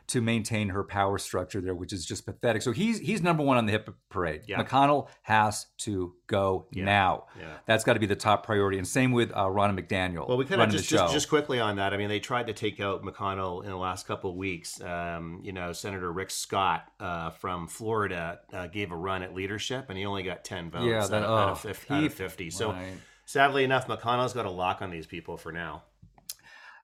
To 0.08 0.22
maintain 0.22 0.70
her 0.70 0.84
power 0.84 1.18
structure 1.18 1.60
there, 1.60 1.76
which 1.76 1.92
is 1.92 2.06
just 2.06 2.26
pathetic. 2.26 2.62
So 2.62 2.72
he's 2.72 3.00
he's 3.00 3.22
number 3.22 3.44
one 3.44 3.58
on 3.58 3.66
the 3.66 3.74
hip 3.74 3.90
parade. 4.10 4.44
Yeah. 4.48 4.64
McConnell 4.64 5.10
has 5.24 5.66
to 5.80 6.14
go 6.28 6.68
now. 6.74 7.26
Yeah. 7.38 7.58
That's 7.66 7.84
got 7.84 7.94
to 7.94 8.00
be 8.00 8.06
the 8.06 8.16
top 8.16 8.46
priority. 8.46 8.78
And 8.78 8.88
same 8.88 9.12
with 9.12 9.32
uh, 9.34 9.46
Ronna 9.46 9.78
McDaniel. 9.78 10.28
Well, 10.28 10.38
we 10.38 10.46
kind 10.46 10.62
of 10.62 10.70
just, 10.70 10.90
just 10.90 11.14
just 11.14 11.28
quickly 11.30 11.60
on 11.60 11.76
that. 11.76 11.94
I 11.94 11.98
mean, 11.98 12.10
they 12.10 12.20
tried 12.20 12.48
to 12.48 12.54
take 12.54 12.80
out 12.80 13.04
McConnell 13.04 13.64
in 13.64 13.70
the 13.70 13.78
last 13.78 14.08
couple 14.08 14.30
of 14.32 14.38
weeks. 14.38 14.82
Um, 14.82 15.42
you 15.44 15.52
know, 15.52 15.74
Senator 15.74 16.12
Rick 16.12 16.32
Scott 16.32 16.86
uh, 17.00 17.32
from 17.32 17.68
Florida 17.68 18.40
uh, 18.54 18.68
gave 18.68 18.92
a 18.92 18.96
run 18.96 19.24
at 19.24 19.34
leadership, 19.36 19.86
and 19.90 19.98
he 19.98 20.06
only 20.06 20.24
got 20.24 20.44
ten 20.46 20.72
votes 20.72 20.86
Yeah, 20.86 21.04
out, 21.04 21.10
that- 21.10 21.24
of, 21.24 21.30
out, 21.40 21.50
oh, 21.50 21.52
of, 21.52 21.60
fif- 21.60 21.92
out 21.92 22.00
he- 22.00 22.06
of 22.06 22.14
fifty. 22.14 22.50
So, 22.50 22.72
right. 22.72 22.94
sadly 23.26 23.66
enough, 23.66 23.88
McConnell's 23.88 24.34
got 24.34 24.46
a 24.46 24.50
lock 24.52 24.82
on 24.82 24.90
these 24.90 25.06
people 25.06 25.36
for 25.36 25.52
now. 25.52 25.84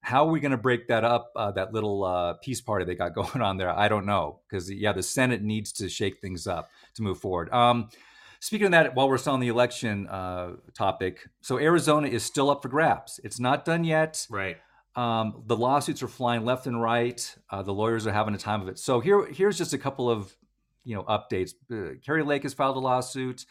How 0.04 0.28
are 0.28 0.32
we 0.32 0.42
going 0.42 0.52
to 0.52 0.58
break 0.58 0.88
that 0.90 1.06
up? 1.06 1.32
Uh, 1.36 1.52
that 1.52 1.74
little 1.74 2.04
uh, 2.04 2.34
peace 2.34 2.60
party 2.60 2.84
they 2.86 2.94
got 2.94 3.16
going 3.16 3.42
on 3.42 3.58
there, 3.58 3.70
I 3.70 3.88
don't 3.88 4.06
know. 4.06 4.42
Because 4.48 4.70
yeah, 4.72 4.92
the 4.92 5.02
Senate 5.02 5.42
needs 5.42 5.72
to 5.74 5.90
shake 5.90 6.20
things 6.20 6.46
up 6.46 6.70
to 6.96 7.02
move 7.02 7.20
forward. 7.20 7.52
Um, 7.52 7.90
speaking 8.40 8.66
of 8.66 8.72
that, 8.72 8.96
while 8.96 9.08
we're 9.10 9.18
still 9.18 9.34
on 9.34 9.40
the 9.40 9.48
election 9.48 10.08
uh, 10.08 10.58
topic, 10.78 11.28
so 11.42 11.58
Arizona 11.58 12.08
is 12.08 12.24
still 12.24 12.50
up 12.50 12.62
for 12.62 12.70
grabs. 12.70 13.20
It's 13.24 13.40
not 13.40 13.66
done 13.66 13.84
yet. 13.84 14.28
Right. 14.30 14.58
Um, 14.96 15.42
the 15.48 15.58
lawsuits 15.58 16.04
are 16.04 16.08
flying 16.08 16.46
left 16.46 16.68
and 16.68 16.80
right. 16.80 17.36
Uh, 17.50 17.64
the 17.64 17.74
lawyers 17.74 18.06
are 18.06 18.12
having 18.12 18.36
a 18.36 18.38
time 18.38 18.62
of 18.62 18.68
it. 18.68 18.78
So 18.78 19.00
here, 19.00 19.26
here's 19.26 19.58
just 19.58 19.74
a 19.74 19.78
couple 19.78 20.10
of 20.10 20.36
you 20.84 20.96
know 20.96 21.04
updates. 21.04 21.52
Uh, 21.72 21.96
Kari 22.06 22.24
Lake 22.24 22.44
has 22.44 22.54
filed 22.54 22.76
a 22.76 22.80
lawsuit. 22.80 23.46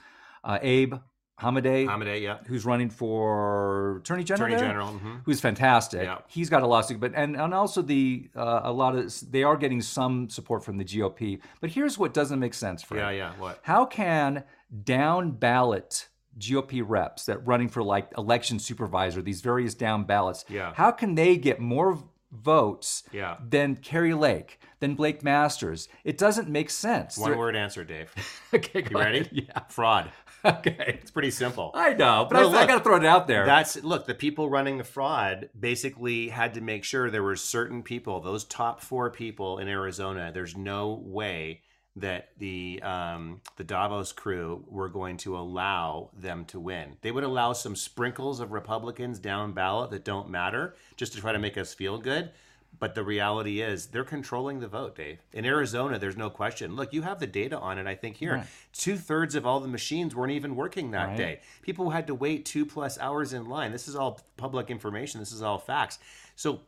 Uh, 0.45 0.59
Abe 0.61 0.95
Hamadeh, 1.41 1.87
Hamadeh, 1.87 2.21
yeah. 2.23 2.39
who's 2.47 2.65
running 2.65 2.89
for 2.91 3.97
attorney 3.99 4.23
general, 4.23 4.47
Attorney 4.47 4.61
there? 4.61 4.69
General. 4.71 4.89
mhm. 4.93 5.23
who's 5.25 5.41
fantastic. 5.41 6.03
Yeah. 6.03 6.19
He's 6.29 6.49
got 6.49 6.63
a 6.63 6.67
lawsuit, 6.67 7.01
but 7.01 7.13
and 7.15 7.37
and 7.37 7.53
also 7.55 7.83
the 7.83 8.29
uh, 8.37 8.61
a 8.65 8.73
lot 8.73 8.95
of 8.95 9.13
they 9.31 9.43
are 9.43 9.57
getting 9.57 9.81
some 9.81 10.29
support 10.29 10.65
from 10.65 10.77
the 10.79 10.85
GOP. 10.85 11.41
But 11.61 11.71
here's 11.71 11.99
what 11.99 12.15
doesn't 12.15 12.39
make 12.39 12.55
sense, 12.55 12.83
Fred. 12.83 13.01
Yeah, 13.01 13.11
yeah. 13.11 13.33
What? 13.39 13.59
How 13.63 13.85
can 13.87 14.45
down 14.85 15.33
ballot 15.33 16.09
GOP 16.39 16.83
reps 16.87 17.27
that 17.27 17.45
running 17.47 17.69
for 17.69 17.83
like 17.83 18.09
election 18.17 18.59
supervisor, 18.59 19.21
these 19.21 19.41
various 19.41 19.75
down 19.75 20.05
ballots, 20.05 20.45
Yeah. 20.49 20.73
how 20.75 20.91
can 20.93 21.15
they 21.15 21.37
get 21.37 21.61
more 21.61 21.99
votes 22.31 23.03
Yeah. 23.13 23.37
than 23.47 23.77
Kari 23.77 24.15
Lake, 24.15 24.59
than 24.81 24.95
Blake 24.95 25.23
Masters? 25.23 25.89
It 26.05 26.17
doesn't 26.17 26.49
make 26.49 26.71
sense. 26.71 27.19
One 27.19 27.31
They're- 27.31 27.39
word 27.39 27.55
answer, 27.55 27.85
Dave. 27.85 28.15
okay, 28.55 28.83
You 28.91 28.99
ready? 28.99 29.29
Yeah. 29.31 29.61
Fraud. 29.69 30.11
Okay. 30.53 30.99
It's 31.01 31.11
pretty 31.11 31.31
simple. 31.31 31.71
I 31.75 31.95
know, 31.95 32.27
but 32.29 32.41
No, 32.41 32.53
I, 32.53 32.63
I 32.63 32.67
got 32.67 32.79
to 32.79 32.85
throw 32.85 32.97
it 32.97 33.05
out 33.05 33.27
there. 33.29 33.47
That's 33.47 33.83
look, 33.85 34.07
the 34.07 34.15
people 34.15 34.51
running 34.51 34.79
the 34.79 34.85
fraud 34.85 35.51
basically 35.59 36.29
had 36.29 36.55
to 36.55 36.61
make 36.61 36.83
sure 36.85 37.11
there 37.11 37.23
were 37.23 37.37
certain 37.37 37.83
people, 37.83 38.21
those 38.21 38.45
top 38.45 38.81
four 38.81 39.11
people 39.11 39.59
in 39.59 39.69
Arizona, 39.69 40.33
there's 40.35 40.57
no 40.57 41.01
way 41.05 41.61
that 41.97 42.31
the 42.39 42.81
um, 42.83 43.41
the 43.57 43.65
Davos 43.65 44.13
crew 44.13 44.65
were 44.69 44.89
going 44.89 45.17
to 45.19 45.37
allow 45.37 46.11
them 46.17 46.45
to 46.47 46.59
win. 46.59 46.97
They 47.03 47.13
would 47.13 47.25
allow 47.25 47.53
some 47.53 47.77
sprinkles 47.77 48.41
of 48.41 48.53
Republicans 48.53 49.19
down 49.19 49.53
ballot 49.53 49.91
that 49.91 50.05
don't 50.05 50.31
matter 50.31 50.75
just 50.97 51.13
to 51.13 51.21
try 51.21 51.33
to 51.33 51.39
make 51.39 51.59
us 51.59 51.75
feel 51.75 51.99
good. 51.99 52.31
But 52.79 52.95
the 52.95 53.05
reality 53.05 53.61
is 53.61 53.87
they're 53.87 54.03
controlling 54.03 54.59
the 54.61 54.67
vote, 54.67 54.97
Dave. 54.97 55.21
In 55.33 55.45
Arizona, 55.45 55.99
there's 55.99 56.17
no 56.17 56.31
question. 56.31 56.75
Look, 56.75 56.93
you 56.93 57.03
have 57.03 57.21
the 57.21 57.27
data 57.29 57.57
on 57.59 57.79
it, 57.79 57.87
I 57.87 57.95
think, 57.95 58.17
here. 58.17 58.35
Right. 58.37 58.47
Two 58.73 58.97
thirds 58.97 59.35
of 59.35 59.47
all 59.47 59.61
the 59.61 59.69
machines 59.69 60.17
weren't 60.17 60.33
even 60.33 60.57
working 60.57 60.91
that 60.91 61.09
Right. 61.09 61.17
day. 61.17 61.41
People 61.63 61.91
had 61.91 62.09
to 62.09 62.15
wait 62.15 62.45
two 62.45 62.67
plus 62.67 62.99
hours 62.99 63.33
in 63.33 63.45
line. 63.45 63.71
This 63.71 63.87
is 63.87 63.95
all 63.95 64.21
public 64.37 64.69
information. 64.69 65.21
This 65.21 65.33
is 65.33 65.43
all 65.43 65.59
facts. 65.59 65.99
So 66.35 66.63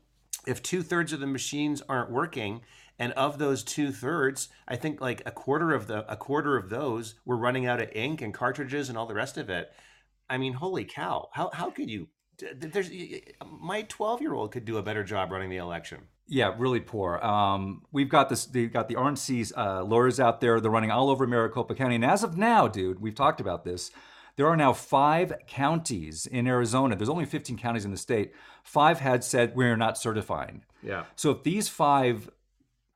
if 0.47 0.63
two 0.63 0.83
thirds 0.83 1.13
of 1.13 1.21
the 1.21 1.27
machines 1.27 1.83
aren't 1.89 2.11
working, 2.11 2.61
and 2.99 3.13
of 3.15 3.39
those 3.39 3.65
two 3.65 3.91
thirds, 3.91 4.49
I 4.69 4.77
think 4.77 5.01
like 5.01 5.23
a 5.27 5.33
quarter 5.33 5.73
of 5.73 5.89
the 5.89 6.11
a 6.11 6.17
quarter 6.17 6.57
of 6.57 6.69
those 6.71 7.15
were 7.25 7.37
running 7.37 7.67
out 7.67 7.81
of 7.81 7.91
ink 7.93 8.21
and 8.23 8.33
cartridges 8.33 8.89
and 8.89 8.97
all 8.97 9.07
the 9.07 9.15
rest 9.15 9.37
of 9.37 9.51
it. 9.51 9.73
I 10.31 10.39
mean, 10.39 10.53
holy 10.53 10.85
cow! 10.85 11.29
How 11.33 11.51
how 11.53 11.71
could 11.71 11.91
you? 11.91 12.09
There's 12.55 12.91
my 13.61 13.83
twelve 13.83 14.21
year 14.21 14.35
old 14.35 14.53
could 14.53 14.65
do 14.65 14.77
a 14.79 14.83
better 14.83 15.05
job 15.05 15.31
running 15.31 15.51
the 15.51 15.57
election. 15.59 16.01
Yeah, 16.27 16.55
really 16.57 16.81
poor. 16.81 17.19
Um, 17.19 17.83
we've 17.93 18.09
got 18.09 18.29
this. 18.29 18.47
They've 18.47 18.73
got 18.73 18.89
the 18.89 18.95
RNC's 18.95 19.53
uh, 19.57 19.85
lawyers 19.85 20.19
out 20.19 20.41
there. 20.41 20.59
They're 20.61 20.71
running 20.71 20.91
all 20.91 21.11
over 21.11 21.27
Maricopa 21.27 21.75
County, 21.75 21.97
and 21.97 22.05
as 22.05 22.23
of 22.25 22.37
now, 22.39 22.67
dude, 22.67 23.01
we've 23.01 23.15
talked 23.15 23.41
about 23.41 23.65
this. 23.65 23.91
There 24.37 24.49
are 24.49 24.57
now 24.57 24.73
five 24.73 25.33
counties 25.47 26.27
in 26.27 26.49
Arizona. 26.49 26.97
There's 26.97 27.09
only 27.09 27.25
15 27.25 27.57
counties 27.57 27.85
in 27.85 27.93
the 27.93 27.97
state. 27.97 28.33
Five 28.65 28.99
had 28.99 29.23
said 29.23 29.55
we're 29.55 29.77
not 29.77 29.97
certifying. 29.97 30.65
Yeah, 30.83 31.05
So 31.15 31.31
if 31.31 31.45
these 31.45 31.69
five 31.69 32.29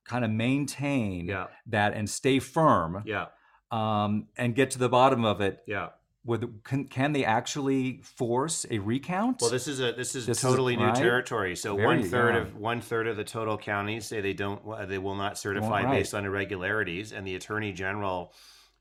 kind 0.05 0.25
of 0.25 0.33
maintain 0.33 1.27
Yeah. 1.27 1.47
that 1.67 1.95
and 1.95 2.11
stay 2.11 2.41
firm 2.41 3.03
yeah, 3.07 3.27
um, 3.71 4.27
and 4.37 4.55
get 4.55 4.73
to 4.73 4.79
the 4.79 4.89
bottom 4.89 5.25
of 5.25 5.41
it, 5.41 5.63
yeah. 5.67 5.91
With, 6.25 6.63
can, 6.65 6.85
can 6.85 7.13
they 7.13 7.25
actually 7.25 8.01
force 8.03 8.67
a 8.71 8.79
recount? 8.79 9.41
Well, 9.41 9.51
this 9.51 9.67
is 9.67 9.81
a 9.81 9.93
this 9.93 10.15
is 10.15 10.27
This 10.27 10.39
is- 10.39 10.43
totally 10.43 10.77
new 10.77 10.85
right? 10.87 10.95
territory. 10.95 11.57
So 11.57 11.77
Very, 11.77 11.87
one 11.87 12.03
third 12.05 12.35
yeah. 12.35 12.41
of 12.43 12.57
one 12.57 12.81
third 12.81 13.07
of 13.07 13.17
the 13.17 13.25
total 13.25 13.57
counties 13.57 14.07
say 14.07 14.21
they 14.21 14.35
don't 14.35 14.89
they 14.89 14.99
will 14.99 15.15
not 15.15 15.39
certify 15.39 15.85
right. 15.85 15.91
based 15.91 16.15
on 16.15 16.25
irregularities, 16.25 17.13
and 17.13 17.27
the 17.27 17.35
attorney 17.35 17.73
general 17.73 18.33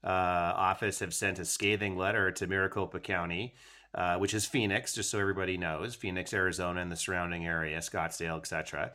uh, 0.03 0.07
office 0.07 0.99
have 0.99 1.13
sent 1.13 1.39
a 1.39 1.45
scathing 1.45 1.95
letter 1.97 2.31
to 2.31 2.47
Maricopa 2.47 2.99
County. 2.99 3.55
Uh, 3.95 4.17
which 4.17 4.33
is 4.35 4.45
Phoenix, 4.45 4.93
just 4.93 5.09
so 5.09 5.17
everybody 5.17 5.57
knows, 5.57 5.95
Phoenix, 5.95 6.31
Arizona, 6.31 6.81
and 6.81 6.91
the 6.91 6.95
surrounding 6.95 7.47
area, 7.47 7.79
Scottsdale, 7.79 8.37
etc. 8.37 8.91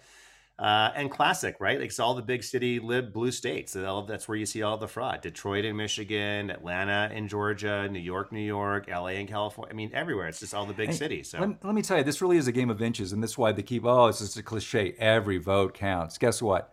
Uh, 0.63 0.93
and 0.95 1.11
classic, 1.11 1.57
right? 1.59 1.81
Like 1.81 1.89
it's 1.89 1.99
all 1.99 2.15
the 2.15 2.23
big 2.23 2.45
city 2.45 2.79
lib 2.79 3.13
blue 3.13 3.33
states. 3.33 3.73
That's 3.73 4.29
where 4.29 4.39
you 4.39 4.47
see 4.47 4.63
all 4.63 4.79
the 4.79 4.87
fraud. 4.87 5.21
Detroit 5.21 5.65
in 5.65 5.77
Michigan, 5.77 6.51
Atlanta 6.51 7.13
in 7.13 7.27
Georgia, 7.27 7.89
New 7.89 7.99
York, 7.99 8.31
New 8.31 8.39
York, 8.39 8.87
LA 8.89 9.09
in 9.09 9.27
California. 9.27 9.73
I 9.73 9.75
mean, 9.75 9.91
everywhere. 9.93 10.29
It's 10.29 10.39
just 10.39 10.55
all 10.55 10.65
the 10.65 10.73
big 10.73 10.93
cities. 10.93 11.31
So. 11.31 11.41
Let, 11.41 11.65
let 11.65 11.75
me 11.75 11.83
tell 11.83 11.99
you, 11.99 12.05
this 12.05 12.23
really 12.23 12.37
is 12.37 12.47
a 12.47 12.53
game 12.53 12.71
of 12.71 12.81
inches, 12.81 13.13
and 13.13 13.21
that's 13.21 13.37
why 13.37 13.51
they 13.51 13.63
keep, 13.63 13.85
oh, 13.85 14.07
it's 14.07 14.21
just 14.21 14.37
a 14.37 14.43
cliche. 14.45 14.95
Every 15.01 15.39
vote 15.39 15.75
counts. 15.75 16.17
Guess 16.17 16.41
what? 16.41 16.73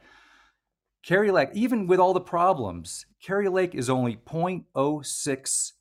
Kari 1.01 1.31
Lake, 1.31 1.50
even 1.53 1.88
with 1.88 2.00
all 2.00 2.13
the 2.13 2.22
problems, 2.22 3.08
Kari 3.19 3.50
Lake 3.50 3.74
is 3.74 3.89
only 3.89 4.17
0.06 4.17 5.72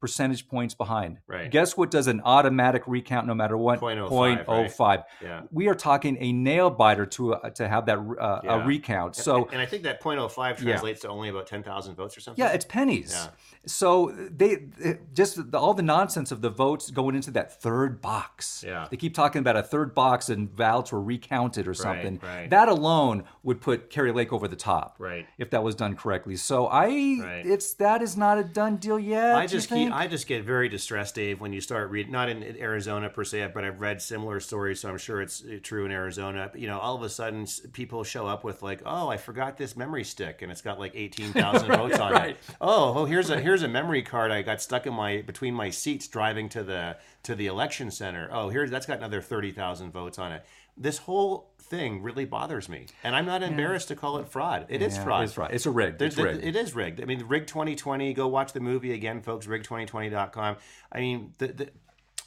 percentage 0.00 0.48
points 0.48 0.74
behind. 0.74 1.18
Right. 1.26 1.50
Guess 1.50 1.76
what 1.76 1.90
does 1.90 2.06
an 2.06 2.22
automatic 2.24 2.82
recount 2.86 3.26
no 3.26 3.34
matter 3.34 3.56
what? 3.56 3.80
0.05, 3.80 4.10
right? 4.10 4.46
0.05. 4.46 5.04
Yeah. 5.22 5.42
We 5.52 5.68
are 5.68 5.74
talking 5.74 6.16
a 6.20 6.32
nail 6.32 6.70
biter 6.70 7.04
to 7.06 7.34
uh, 7.34 7.50
to 7.50 7.68
have 7.68 7.86
that 7.86 7.98
uh, 7.98 8.40
Yeah. 8.42 8.62
a 8.62 8.66
recount. 8.66 9.14
So 9.16 9.48
and 9.52 9.60
I 9.60 9.66
think 9.66 9.82
that 9.82 10.02
0.05 10.02 10.58
Yeah. 10.58 10.64
translates 10.64 11.02
to 11.02 11.08
only 11.08 11.28
about 11.28 11.46
10,000 11.46 11.94
votes 11.94 12.16
or 12.16 12.20
something. 12.20 12.42
Yeah, 12.42 12.52
it's 12.52 12.64
pennies. 12.64 13.12
Yeah. 13.14 13.30
So 13.66 14.12
they 14.30 14.64
it- 14.78 15.14
just 15.14 15.50
the, 15.50 15.58
all 15.58 15.74
the 15.74 15.82
nonsense 15.82 16.32
of 16.32 16.40
the 16.40 16.50
votes 16.50 16.90
going 16.90 17.14
into 17.14 17.30
that 17.32 17.60
third 17.60 18.00
box. 18.00 18.64
Yeah. 18.66 18.86
They 18.90 18.96
keep 18.96 19.14
talking 19.14 19.40
about 19.40 19.56
a 19.56 19.62
third 19.62 19.94
box 19.94 20.28
and 20.30 20.54
ballots 20.54 20.92
were 20.92 21.02
recounted 21.02 21.68
or 21.68 21.74
something. 21.74 22.20
right. 22.22 22.48
That 22.48 22.68
alone 22.68 23.24
would 23.42 23.60
put 23.60 23.90
Kari 23.90 24.12
Lake 24.12 24.32
over 24.32 24.48
the 24.48 24.56
top. 24.56 24.96
Right. 24.98 25.26
If 25.36 25.50
that 25.50 25.62
was 25.62 25.74
done 25.74 25.94
correctly. 25.94 26.36
So 26.36 26.66
I 26.68 26.86
Right. 26.86 27.42
it's 27.44 27.74
that 27.74 28.00
is 28.02 28.16
not 28.16 28.38
a 28.38 28.44
done 28.44 28.76
deal 28.76 28.98
yet. 28.98 29.34
I 29.36 29.46
just 29.46 29.68
keep, 29.68 29.89
think? 29.90 30.00
I 30.00 30.06
just 30.06 30.26
get 30.26 30.44
very 30.44 30.68
distressed, 30.68 31.14
Dave, 31.14 31.40
when 31.40 31.52
you 31.52 31.60
start 31.60 31.90
reading. 31.90 32.12
Not 32.12 32.28
in 32.28 32.42
Arizona 32.58 33.08
per 33.08 33.24
se, 33.24 33.50
but 33.54 33.64
I've 33.64 33.80
read 33.80 34.00
similar 34.00 34.40
stories, 34.40 34.80
so 34.80 34.88
I'm 34.88 34.98
sure 34.98 35.20
it's 35.20 35.44
uh, 35.44 35.58
true 35.62 35.84
in 35.84 35.90
Arizona. 35.90 36.48
But, 36.52 36.60
you 36.60 36.66
know, 36.66 36.78
all 36.78 36.96
of 36.96 37.02
a 37.02 37.08
sudden, 37.08 37.46
people 37.72 38.04
show 38.04 38.26
up 38.26 38.44
with 38.44 38.62
like, 38.62 38.82
"Oh, 38.86 39.08
I 39.08 39.16
forgot 39.16 39.56
this 39.56 39.76
memory 39.76 40.04
stick," 40.04 40.42
and 40.42 40.50
it's 40.50 40.62
got 40.62 40.78
like 40.78 40.92
18,000 40.94 41.68
votes 41.76 41.98
on 41.98 42.12
right. 42.12 42.30
it. 42.30 42.36
Oh, 42.60 42.94
oh, 42.96 43.04
here's 43.04 43.30
a 43.30 43.40
here's 43.40 43.62
a 43.62 43.68
memory 43.68 44.02
card 44.02 44.30
I 44.30 44.42
got 44.42 44.62
stuck 44.62 44.86
in 44.86 44.94
my 44.94 45.22
between 45.22 45.54
my 45.54 45.70
seats 45.70 46.08
driving 46.08 46.48
to 46.50 46.62
the 46.62 46.96
to 47.24 47.34
the 47.34 47.46
election 47.46 47.90
center. 47.90 48.28
Oh, 48.32 48.48
here 48.48 48.66
that's 48.68 48.86
got 48.86 48.98
another 48.98 49.20
30,000 49.20 49.92
votes 49.92 50.18
on 50.18 50.32
it. 50.32 50.44
This 50.76 50.98
whole 50.98 51.50
thing 51.58 52.02
really 52.02 52.24
bothers 52.24 52.68
me, 52.68 52.86
and 53.04 53.14
I'm 53.14 53.26
not 53.26 53.42
embarrassed 53.42 53.88
to 53.88 53.96
call 53.96 54.18
it 54.18 54.28
fraud. 54.28 54.66
It 54.68 54.80
is 54.82 54.96
Yeah, 54.96 55.04
fraud. 55.04 55.24
It's 55.24 55.36
right. 55.36 55.50
It's 55.50 55.66
a 55.66 55.70
rigged. 55.70 56.00
It's 56.00 56.16
rigged. 56.16 56.42
It 56.42 56.56
is 56.56 56.74
rigged. 56.74 57.00
I 57.02 57.04
mean, 57.04 57.26
Rig 57.26 57.46
2020. 57.46 58.14
Go 58.14 58.28
watch 58.28 58.52
the 58.52 58.60
movie 58.60 58.92
again, 58.92 59.20
folks. 59.20 59.46
Rig2020.com. 59.46 60.56
I 60.90 61.00
mean, 61.00 61.34
the, 61.38 61.48
the, 61.48 61.70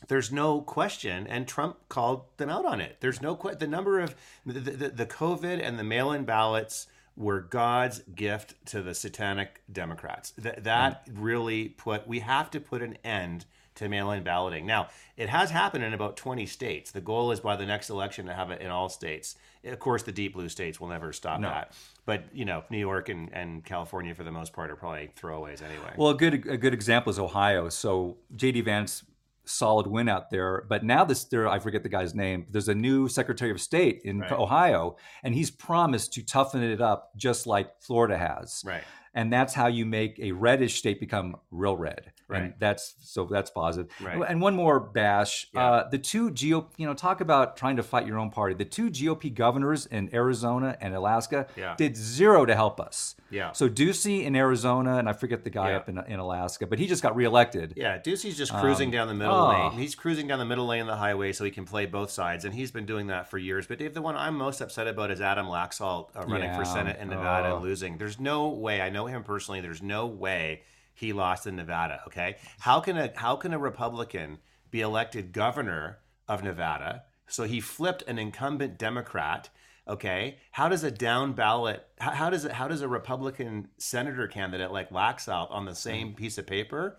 there's 0.07 0.31
no 0.31 0.61
question, 0.61 1.25
and 1.27 1.47
Trump 1.47 1.77
called 1.89 2.25
them 2.37 2.49
out 2.49 2.65
on 2.65 2.79
it. 2.81 2.97
There's 2.99 3.21
no 3.21 3.35
question. 3.35 3.59
The 3.59 3.67
number 3.67 3.99
of 3.99 4.15
the, 4.45 4.59
the, 4.59 4.89
the 4.89 5.05
COVID 5.05 5.65
and 5.65 5.79
the 5.79 5.83
mail-in 5.83 6.25
ballots 6.25 6.87
were 7.15 7.41
God's 7.41 7.99
gift 8.15 8.53
to 8.67 8.81
the 8.81 8.93
satanic 8.93 9.61
Democrats. 9.71 10.31
That 10.37 10.63
that 10.65 11.07
really 11.11 11.69
put. 11.69 12.07
We 12.07 12.19
have 12.19 12.51
to 12.51 12.59
put 12.59 12.81
an 12.81 12.97
end 13.03 13.45
to 13.75 13.89
mail-in 13.89 14.23
balloting. 14.23 14.65
Now, 14.65 14.89
it 15.17 15.29
has 15.29 15.51
happened 15.51 15.83
in 15.83 15.93
about 15.93 16.17
20 16.17 16.45
states. 16.45 16.91
The 16.91 17.01
goal 17.01 17.31
is 17.31 17.39
by 17.39 17.55
the 17.55 17.65
next 17.65 17.89
election 17.89 18.25
to 18.27 18.33
have 18.33 18.51
it 18.51 18.61
in 18.61 18.69
all 18.69 18.89
states. 18.89 19.35
Of 19.63 19.79
course, 19.79 20.03
the 20.03 20.11
deep 20.11 20.33
blue 20.33 20.49
states 20.49 20.79
will 20.79 20.89
never 20.89 21.13
stop 21.13 21.41
that. 21.41 21.71
But 22.05 22.25
you 22.33 22.43
know, 22.45 22.63
New 22.69 22.79
York 22.79 23.09
and, 23.09 23.29
and 23.33 23.63
California, 23.63 24.13
for 24.13 24.23
the 24.23 24.31
most 24.31 24.51
part, 24.51 24.69
are 24.71 24.75
probably 24.75 25.09
throwaways 25.19 25.61
anyway. 25.61 25.93
Well, 25.95 26.09
a 26.09 26.15
good 26.15 26.33
a 26.47 26.57
good 26.57 26.73
example 26.73 27.11
is 27.11 27.17
Ohio. 27.19 27.69
So 27.69 28.17
JD 28.35 28.65
Vance 28.65 29.03
solid 29.45 29.87
win 29.87 30.07
out 30.09 30.29
there, 30.29 30.65
but 30.69 30.83
now 30.83 31.03
this 31.05 31.23
there 31.25 31.47
I 31.47 31.59
forget 31.59 31.83
the 31.83 31.89
guy's 31.89 32.13
name. 32.13 32.45
There's 32.49 32.67
a 32.67 32.75
new 32.75 33.07
Secretary 33.07 33.51
of 33.51 33.61
State 33.61 34.01
in 34.03 34.19
Right. 34.19 34.31
Ohio, 34.33 34.97
and 35.23 35.33
he's 35.33 35.49
promised 35.51 36.11
to 36.13 36.23
toughen 36.23 36.61
it 36.63 36.81
up 36.81 37.11
just 37.15 37.47
like 37.47 37.69
Florida 37.81 38.17
has. 38.17 38.63
right. 38.65 38.83
And 39.15 39.31
that's 39.31 39.53
how 39.53 39.67
you 39.67 39.85
make 39.85 40.19
a 40.19 40.31
reddish 40.31 40.75
state 40.77 40.99
become 40.99 41.35
real 41.51 41.77
red. 41.77 42.11
And 42.29 42.55
that's 42.57 42.95
so 42.99 43.25
that's 43.25 43.51
positive. 43.51 43.91
Right. 44.01 44.19
And 44.27 44.41
one 44.41 44.55
more 44.55 44.79
bash. 44.79 45.47
Yeah. 45.53 45.65
Uh, 45.71 45.89
the 45.89 45.99
two 45.99 46.31
GOP, 46.31 46.65
you 46.77 46.87
know, 46.87 46.95
talk 46.95 47.21
about 47.21 47.57
trying 47.57 47.75
to 47.75 47.83
fight 47.83 48.07
your 48.07 48.17
own 48.17 48.31
party. 48.31 48.55
The 48.55 48.65
two 48.65 48.89
GOP 48.89 49.31
governors 49.31 49.85
in 49.85 50.09
Arizona 50.15 50.75
and 50.81 50.95
Alaska 50.95 51.45
Yeah. 51.55 51.75
did 51.77 51.95
zero 51.95 52.43
to 52.47 52.55
help 52.55 52.79
us. 52.79 53.15
Yeah. 53.29 53.51
So 53.51 53.69
Ducey 53.69 54.23
in 54.23 54.35
Arizona, 54.35 54.97
and 54.97 55.07
I 55.07 55.13
forget 55.13 55.43
the 55.43 55.51
guy 55.51 55.71
Yeah. 55.71 55.77
up 55.77 55.89
in, 55.89 55.99
in 56.07 56.19
Alaska, 56.19 56.65
but 56.65 56.79
he 56.79 56.87
just 56.87 57.03
got 57.03 57.15
reelected. 57.15 57.73
Yeah, 57.75 57.99
Ducey's 57.99 58.35
just 58.37 58.51
cruising 58.53 58.89
down 58.89 59.07
the 59.07 59.13
middle 59.13 59.35
oh. 59.35 59.49
lane. 59.49 59.71
He's 59.73 59.93
cruising 59.93 60.27
down 60.27 60.39
the 60.39 60.45
middle 60.45 60.65
lane 60.65 60.81
of 60.81 60.87
the 60.87 60.95
highway 60.95 61.33
so 61.33 61.43
he 61.43 61.51
can 61.51 61.65
play 61.65 61.85
both 61.85 62.09
sides, 62.09 62.45
and 62.45 62.53
he's 62.55 62.71
been 62.71 62.87
doing 62.87 63.07
that 63.07 63.29
for 63.29 63.37
years. 63.37 63.67
But 63.67 63.77
Dave, 63.77 63.93
the 63.93 64.01
one 64.01 64.15
I'm 64.15 64.35
most 64.35 64.59
upset 64.59 64.87
about 64.87 65.11
is 65.11 65.21
Adam 65.21 65.45
Laxalt 65.45 66.09
uh, 66.15 66.25
running 66.27 66.51
for 66.55 66.65
Senate 66.65 66.97
in 66.99 67.09
Nevada 67.09 67.49
Oh. 67.53 67.59
losing. 67.59 67.97
There's 67.99 68.19
no 68.19 68.47
way. 68.49 68.81
I 68.81 68.89
know 68.89 69.02
him 69.07 69.23
personally. 69.23 69.61
There's 69.61 69.81
no 69.81 70.05
way 70.05 70.63
he 70.93 71.13
lost 71.13 71.47
in 71.47 71.55
Nevada. 71.55 72.01
Okay, 72.07 72.37
how 72.59 72.79
can 72.79 72.97
a 72.97 73.11
how 73.15 73.35
can 73.35 73.53
a 73.53 73.59
Republican 73.59 74.39
be 74.71 74.81
elected 74.81 75.33
governor 75.33 75.99
of 76.27 76.43
Nevada? 76.43 77.03
So 77.27 77.43
he 77.43 77.59
flipped 77.59 78.03
an 78.03 78.19
incumbent 78.19 78.77
Democrat. 78.77 79.49
Okay, 79.87 80.37
how 80.51 80.69
does 80.69 80.83
a 80.83 80.91
down 80.91 81.33
ballot? 81.33 81.85
How, 81.99 82.11
how 82.11 82.29
does 82.29 82.45
it? 82.45 82.53
How 82.53 82.67
does 82.67 82.81
a 82.81 82.87
Republican 82.87 83.69
senator 83.77 84.27
candidate 84.27 84.71
like 84.71 84.89
Laxalt 84.89 85.51
on 85.51 85.65
the 85.65 85.75
same 85.75 86.09
mm. 86.09 86.15
piece 86.15 86.37
of 86.37 86.47
paper 86.47 86.97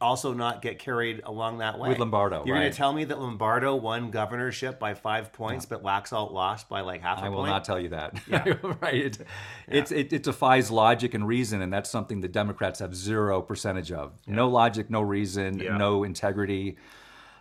also 0.00 0.32
not 0.34 0.62
get 0.62 0.78
carried 0.78 1.22
along 1.24 1.58
that 1.58 1.78
way? 1.78 1.88
With 1.88 1.98
Lombardo, 1.98 2.44
you're 2.44 2.56
going 2.56 2.70
to 2.70 2.76
tell 2.76 2.92
me 2.92 3.04
that 3.04 3.20
Lombardo 3.20 3.76
won 3.76 4.10
governorship 4.10 4.78
by 4.80 4.94
five 4.94 5.32
points, 5.32 5.64
but 5.66 5.82
Laxalt 5.82 6.32
lost 6.32 6.68
by 6.68 6.80
like 6.80 7.02
half 7.02 7.18
a 7.18 7.22
I 7.22 7.28
will 7.28 7.38
point? 7.38 7.50
not 7.50 7.64
tell 7.64 7.78
you 7.80 7.90
that. 7.90 8.20
right. 8.82 8.94
It, 8.94 9.18
it's, 9.68 9.92
it, 9.92 10.12
it 10.12 10.22
defies 10.22 10.70
logic 10.70 11.14
and 11.14 11.26
reason, 11.26 11.62
and 11.62 11.72
that's 11.72 11.88
something 11.90 12.20
the 12.20 12.28
Democrats 12.28 12.80
have 12.80 12.94
zero 12.96 13.40
percentage 13.42 13.92
of. 13.92 14.12
No 14.26 14.48
logic, 14.48 14.90
no 14.90 15.02
reason, 15.02 15.58
Yeah. 15.60 15.76
no 15.76 16.02
integrity. 16.04 16.76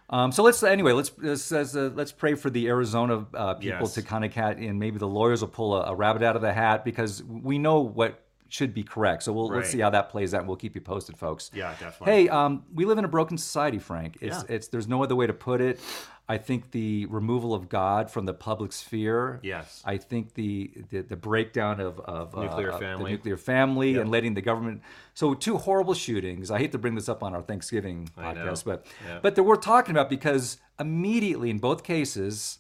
Um, 0.08 0.32
so 0.32 0.44
let's 0.44 0.62
anyway 0.62 0.92
let's 0.92 1.12
let's 1.18 1.50
let's, 1.50 1.76
uh, 1.76 1.90
let's 1.96 2.12
pray 2.12 2.36
for 2.36 2.52
the 2.52 2.68
Arizona 2.68 3.26
uh, 3.34 3.56
people 3.56 3.80
Yes. 3.80 3.94
to 3.96 4.04
kind 4.04 4.24
of 4.24 4.32
cat 4.32 4.58
and 4.58 4.80
maybe 4.80 5.00
the 5.00 5.08
lawyers 5.08 5.42
will 5.42 5.48
pull 5.48 5.76
a, 5.76 5.86
a 5.92 5.96
rabbit 5.96 6.22
out 6.22 6.36
of 6.36 6.44
the 6.44 6.54
hat 6.54 6.86
because 6.86 7.24
we 7.24 7.58
know 7.58 7.80
what 7.80 8.22
should 8.50 8.74
be 8.74 8.84
correct. 8.84 9.24
So 9.24 9.34
we'll 9.34 9.48
let's 9.48 9.70
see 9.70 9.80
how 9.80 9.90
that 9.90 10.10
plays 10.10 10.34
out. 10.34 10.40
and 10.40 10.48
We'll 10.48 10.58
keep 10.58 10.76
you 10.76 10.82
posted, 10.82 11.18
folks. 11.18 11.50
Yeah, 11.54 11.72
definitely. 11.80 12.14
Hey, 12.14 12.30
um, 12.30 12.64
we 12.74 12.86
live 12.86 12.98
in 12.98 13.06
a 13.06 13.08
broken 13.10 13.38
society, 13.38 13.80
Frank. 13.80 14.18
It's 14.22 14.38
Yeah. 14.48 14.56
it's 14.56 14.68
there's 14.68 14.88
no 14.88 15.04
other 15.04 15.16
way 15.16 15.28
to 15.28 15.34
put 15.34 15.62
it. 15.62 15.80
I 16.28 16.40
think 16.40 16.72
the 16.72 17.06
removal 17.06 17.54
of 17.54 17.70
God 17.70 18.10
from 18.10 18.26
the 18.26 18.34
public 18.34 18.72
sphere. 18.74 19.40
Yes. 19.44 19.84
I 19.86 19.98
think 19.98 20.34
the 20.34 20.72
the, 20.90 21.02
the 21.02 21.16
breakdown 21.16 21.80
of, 21.80 22.00
of 22.00 22.36
uh, 22.36 22.42
Nuclear 22.44 22.70
of 22.70 22.80
family. 22.80 23.04
the 23.04 23.10
nuclear 23.18 23.38
family, 23.38 23.98
and 23.98 24.10
letting 24.10 24.34
the 24.34 24.42
government. 24.42 24.82
So 25.14 25.34
two 25.36 25.58
horrible 25.58 25.94
shootings. 25.94 26.50
I 26.50 26.58
hate 26.58 26.72
to 26.72 26.78
bring 26.80 26.96
this 26.96 27.10
up 27.10 27.22
on 27.24 27.36
our 27.36 27.42
Thanksgiving 27.44 28.10
podcast, 28.18 28.64
but 28.66 28.86
Yeah. 29.08 29.20
but 29.22 29.36
they're 29.36 29.44
worth 29.44 29.62
talking 29.62 29.92
about 29.92 30.10
because 30.10 30.58
immediately 30.80 31.50
in 31.50 31.60
both 31.60 31.84
cases. 31.84 32.60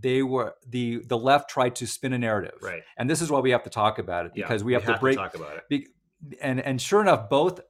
They 0.00 0.22
were 0.22 0.54
the 0.68 1.02
the 1.06 1.18
left 1.18 1.50
tried 1.50 1.76
to 1.76 1.86
spin 1.86 2.12
a 2.12 2.18
narrative, 2.18 2.54
Right. 2.62 2.82
And 2.96 3.08
this 3.10 3.20
is 3.20 3.30
why 3.30 3.40
we 3.40 3.50
have 3.50 3.62
to 3.64 3.70
talk 3.70 3.98
about 3.98 4.26
it 4.26 4.32
Yeah, 4.34 4.44
because 4.46 4.64
we 4.64 4.72
have, 4.72 4.84
to 4.86 4.96
break 4.98 5.16
talk 5.18 5.34
about 5.34 5.56
it. 5.56 5.68
be, 5.68 5.88
and 6.40 6.60
and 6.60 6.80
sure 6.80 7.00
enough, 7.02 7.28
both 7.28 7.60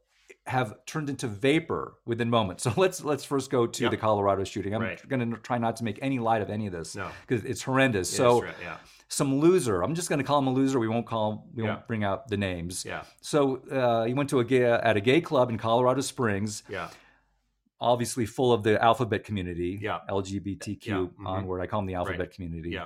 have 0.47 0.75
turned 0.87 1.09
into 1.09 1.29
vapor 1.29 1.95
within 2.05 2.29
moments. 2.29 2.63
So 2.65 2.73
let's 2.77 3.03
let's 3.05 3.25
first 3.25 3.51
go 3.51 3.67
to 3.67 3.83
Yep. 3.85 3.91
the 3.91 3.97
Colorado 3.97 4.45
shooting. 4.45 4.75
I'm 4.75 4.83
Right. 4.83 5.09
going 5.09 5.33
to 5.33 5.37
try 5.39 5.59
not 5.59 5.77
to 5.77 5.85
make 5.85 5.99
any 6.03 6.19
light 6.19 6.43
of 6.43 6.51
any 6.51 6.67
of 6.67 6.73
this 6.73 6.95
No. 6.97 7.09
because 7.27 7.45
it's 7.45 7.63
horrendous. 7.63 8.13
It 8.13 8.17
so 8.17 8.43
is 8.43 8.51
yeah. 8.61 8.77
some 9.09 9.39
loser. 9.41 9.83
I'm 9.83 9.95
just 9.95 10.09
going 10.09 10.19
to 10.19 10.25
call 10.25 10.39
him 10.41 10.49
a 10.49 10.53
loser. 10.53 10.79
We 10.81 10.89
won't 10.89 11.07
call. 11.07 11.49
We 11.55 11.63
Yeah. 11.63 11.71
won't 11.75 11.87
bring 11.87 12.03
out 12.05 12.29
the 12.29 12.37
names. 12.37 12.85
Yeah. 12.85 13.03
So 13.21 13.63
uh, 13.71 14.05
he 14.05 14.15
went 14.15 14.31
to 14.31 14.41
a 14.41 14.45
gay 14.45 14.65
at 14.65 14.97
a 14.97 15.01
gay 15.01 15.21
club 15.21 15.49
in 15.51 15.59
Colorado 15.59 16.01
Springs, 16.01 16.63
Yeah. 16.69 16.89
Obviously 17.83 18.25
full 18.27 18.53
of 18.53 18.63
the 18.63 18.83
alphabet 18.83 19.25
community. 19.25 19.79
Yeah. 19.83 19.99
LGBTQ 20.09 20.87
Yeah, 20.87 20.95
mhm. 20.95 21.27
onward. 21.27 21.61
I 21.61 21.67
call 21.67 21.81
them 21.81 21.87
the 21.87 21.95
alphabet 21.95 22.21
Right. 22.21 22.31
community. 22.35 22.71
Yeah. 22.71 22.85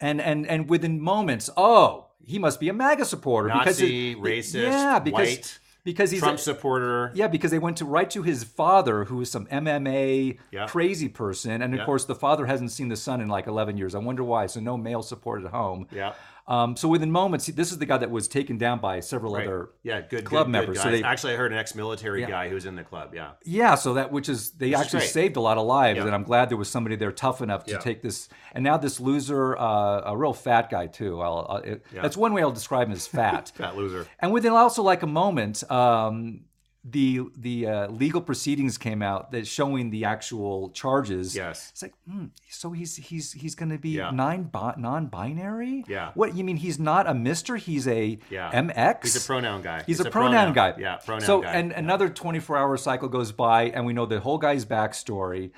And 0.00 0.20
and 0.20 0.46
and 0.46 0.68
within 0.68 1.00
moments, 1.00 1.50
oh, 1.56 2.06
he 2.22 2.38
must 2.38 2.60
be 2.60 2.68
a 2.68 2.72
MAGA 2.72 3.04
supporter 3.04 3.48
because 3.48 3.80
Nazi, 3.80 4.12
it- 4.12 4.18
racist, 4.18 4.62
yeah, 4.70 4.98
because 4.98 5.28
white, 5.28 5.58
because 5.84 6.10
he's 6.10 6.20
Trump 6.20 6.38
a- 6.38 6.42
supporter. 6.42 7.12
yeah, 7.14 7.28
because 7.28 7.50
they 7.50 7.58
went 7.58 7.76
to 7.78 7.84
right 7.84 8.08
to 8.10 8.22
his 8.22 8.42
father, 8.44 9.04
who 9.04 9.20
is 9.20 9.30
some 9.30 9.46
MMA 9.50 10.38
Yeah. 10.50 10.66
crazy 10.66 11.08
person, 11.08 11.62
and 11.62 11.74
of 11.74 11.80
Yeah. 11.80 11.86
course 11.86 12.04
the 12.06 12.14
father 12.14 12.46
hasn't 12.46 12.70
seen 12.72 12.88
the 12.88 12.96
son 12.96 13.20
in 13.20 13.28
like 13.28 13.46
11 13.46 13.76
years. 13.76 13.94
I 13.94 13.98
wonder 13.98 14.24
why. 14.24 14.46
So 14.46 14.60
no 14.60 14.76
male 14.76 15.02
support 15.02 15.44
at 15.44 15.50
home. 15.50 15.86
Yeah. 15.92 16.14
Um, 16.46 16.76
so 16.76 16.88
within 16.88 17.10
moments, 17.10 17.46
this 17.46 17.72
is 17.72 17.78
the 17.78 17.86
guy 17.86 17.96
that 17.96 18.10
was 18.10 18.28
taken 18.28 18.58
down 18.58 18.78
by 18.78 19.00
several 19.00 19.34
Right. 19.34 19.46
other. 19.46 19.70
yeah, 19.82 20.02
good 20.02 20.26
club 20.26 20.46
good, 20.46 20.50
members, 20.52 20.76
Good 20.76 20.82
so 20.82 20.90
they- 20.90 21.02
Actually, 21.02 21.32
I 21.32 21.36
heard 21.36 21.52
an 21.52 21.58
ex-military 21.58 22.20
Yeah. 22.20 22.28
guy 22.28 22.48
who's 22.50 22.66
in 22.66 22.76
the 22.76 22.84
club. 22.84 23.14
Yeah. 23.14 23.30
Yeah, 23.44 23.76
so 23.76 23.94
that 23.94 24.12
which 24.12 24.28
is 24.28 24.50
they 24.52 24.72
is 24.72 24.78
actually 24.80 24.98
great. 25.00 25.10
saved 25.10 25.36
a 25.36 25.40
lot 25.40 25.56
of 25.56 25.66
lives, 25.66 25.98
Yeah. 25.98 26.04
and 26.04 26.14
I'm 26.14 26.22
glad 26.24 26.50
there 26.50 26.58
was 26.58 26.68
somebody 26.68 26.96
there 26.96 27.12
tough 27.12 27.40
enough 27.40 27.64
to 27.64 27.72
Yeah. 27.72 27.78
take 27.78 28.02
this. 28.02 28.28
And 28.54 28.62
now 28.62 28.76
this 28.76 29.00
loser, 29.00 29.56
uh, 29.56 30.02
a 30.04 30.16
real 30.16 30.34
fat 30.34 30.68
guy 30.68 30.86
too. 30.86 31.22
I'll, 31.22 31.46
I'll, 31.48 31.56
it, 31.58 31.86
Yeah. 31.94 32.02
That's 32.02 32.16
one 32.16 32.34
way 32.34 32.42
I'll 32.42 32.50
describe 32.52 32.88
him 32.88 32.92
as 32.92 33.06
fat. 33.06 33.50
Fat 33.54 33.74
loser. 33.76 34.06
And 34.20 34.30
within 34.30 34.52
also 34.52 34.82
like 34.82 35.02
a 35.02 35.06
moment, 35.06 35.68
um, 35.70 36.40
the 36.86 37.22
the 37.36 37.66
uh, 37.66 37.88
legal 37.88 38.20
proceedings 38.20 38.76
came 38.76 39.00
out 39.00 39.30
that 39.32 39.46
showing 39.46 39.88
the 39.88 40.04
actual 40.04 40.68
charges. 40.70 41.34
Yes. 41.34 41.70
It's 41.72 41.82
like, 41.82 41.94
hmm, 42.06 42.26
so 42.50 42.72
he's 42.72 42.96
he's 42.96 43.32
he's 43.32 43.54
going 43.54 43.70
to 43.70 43.78
be 43.78 43.90
Yeah. 43.90 44.10
nine 44.10 44.42
bi- 44.42 44.74
non-binary. 44.76 45.84
Yeah. 45.88 46.10
What 46.14 46.36
you 46.36 46.44
mean? 46.44 46.58
He's 46.58 46.78
not 46.78 47.08
a 47.08 47.14
Mister. 47.14 47.56
He's 47.56 47.88
a 47.88 48.18
Yeah. 48.28 48.50
MX. 48.52 49.02
He's 49.04 49.16
a 49.24 49.26
pronoun 49.26 49.62
guy. 49.62 49.82
He's 49.86 49.98
It's 49.98 50.08
a, 50.08 50.10
pronoun, 50.10 50.52
guy. 50.52 50.74
Yeah, 50.78 50.96
pronoun 50.96 51.22
so, 51.22 51.40
guy. 51.40 51.52
and 51.52 51.72
another 51.72 52.10
24 52.10 52.58
hour 52.58 52.76
cycle 52.76 53.08
goes 53.08 53.32
by, 53.32 53.64
and 53.70 53.86
we 53.86 53.94
know 53.94 54.04
the 54.04 54.20
whole 54.20 54.36
guy's 54.38 54.66
backstory. 54.66 55.52